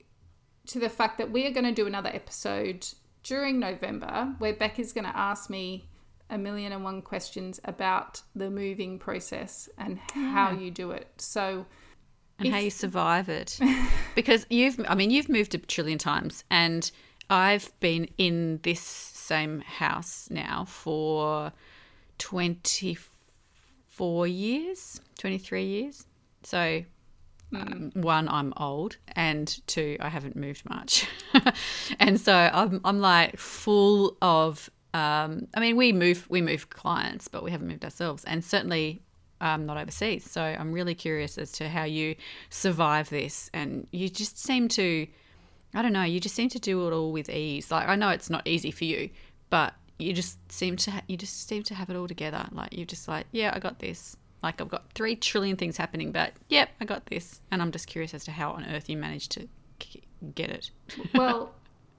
[0.67, 2.87] to the fact that we are going to do another episode
[3.23, 5.89] during November where Becca's going to ask me
[6.29, 11.09] a million and one questions about the moving process and how you do it.
[11.17, 11.65] So,
[12.41, 13.57] and if, how you survive it.
[14.15, 16.91] because you've, I mean, you've moved a trillion times, and
[17.29, 21.53] I've been in this same house now for
[22.17, 26.05] 24 years, 23 years.
[26.43, 26.83] So,
[27.55, 31.07] um, one, I'm old, and two, I haven't moved much.
[31.99, 37.29] and so I'm, I'm like full of um, I mean, we move we move clients,
[37.29, 39.01] but we haven't moved ourselves, and certainly
[39.41, 40.29] um, not overseas.
[40.29, 42.15] So I'm really curious as to how you
[42.49, 45.07] survive this, and you just seem to,
[45.73, 47.71] I don't know, you just seem to do it all with ease.
[47.71, 49.09] Like I know it's not easy for you,
[49.49, 52.47] but you just seem to ha- you just seem to have it all together.
[52.51, 54.15] Like you're just like, yeah, I got this.
[54.43, 57.41] Like I've got three trillion things happening, but yep, I got this.
[57.51, 59.47] And I'm just curious as to how on earth you managed to
[60.35, 60.71] get it.
[61.13, 61.53] well,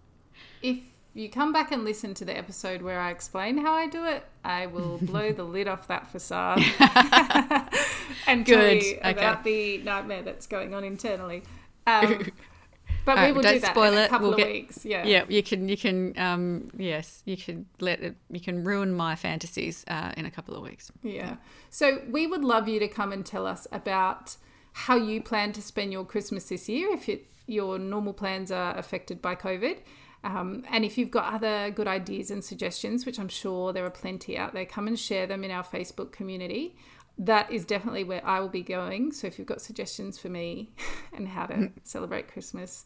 [0.62, 0.78] if
[1.14, 4.24] you come back and listen to the episode where I explain how I do it,
[4.44, 6.62] I will blow the lid off that facade
[8.26, 8.46] and Good.
[8.46, 11.42] tell you about the nightmare that's going on internally.
[11.86, 12.30] Um,
[13.04, 14.84] but we will do that spoil in a couple we'll of get, weeks.
[14.84, 15.24] Yeah, yeah.
[15.28, 18.16] You can, you can, um, yes, you can let it.
[18.30, 20.90] You can ruin my fantasies uh, in a couple of weeks.
[21.02, 21.36] Yeah.
[21.68, 24.36] So we would love you to come and tell us about
[24.72, 26.90] how you plan to spend your Christmas this year.
[26.92, 29.78] If it, your normal plans are affected by COVID.
[30.24, 33.90] Um, and if you've got other good ideas and suggestions, which I'm sure there are
[33.90, 36.76] plenty out there, come and share them in our Facebook community.
[37.18, 39.12] That is definitely where I will be going.
[39.12, 40.72] So if you've got suggestions for me
[41.12, 41.72] and how to mm.
[41.82, 42.84] celebrate Christmas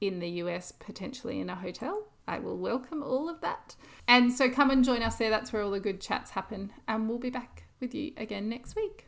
[0.00, 3.76] in the US, potentially in a hotel, I will welcome all of that.
[4.06, 5.30] And so come and join us there.
[5.30, 6.72] That's where all the good chats happen.
[6.86, 9.06] And we'll be back with you again next week.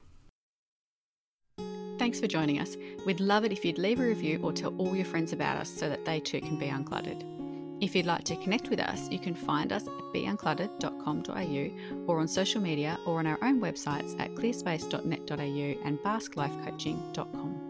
[1.98, 2.76] Thanks for joining us.
[3.06, 5.70] We'd love it if you'd leave a review or tell all your friends about us
[5.70, 7.43] so that they too can be uncluttered.
[7.80, 11.70] If you'd like to connect with us, you can find us at beuncluttered.com.au
[12.06, 17.63] or on social media or on our own websites at clearspace.net.au and basklifecoaching.com.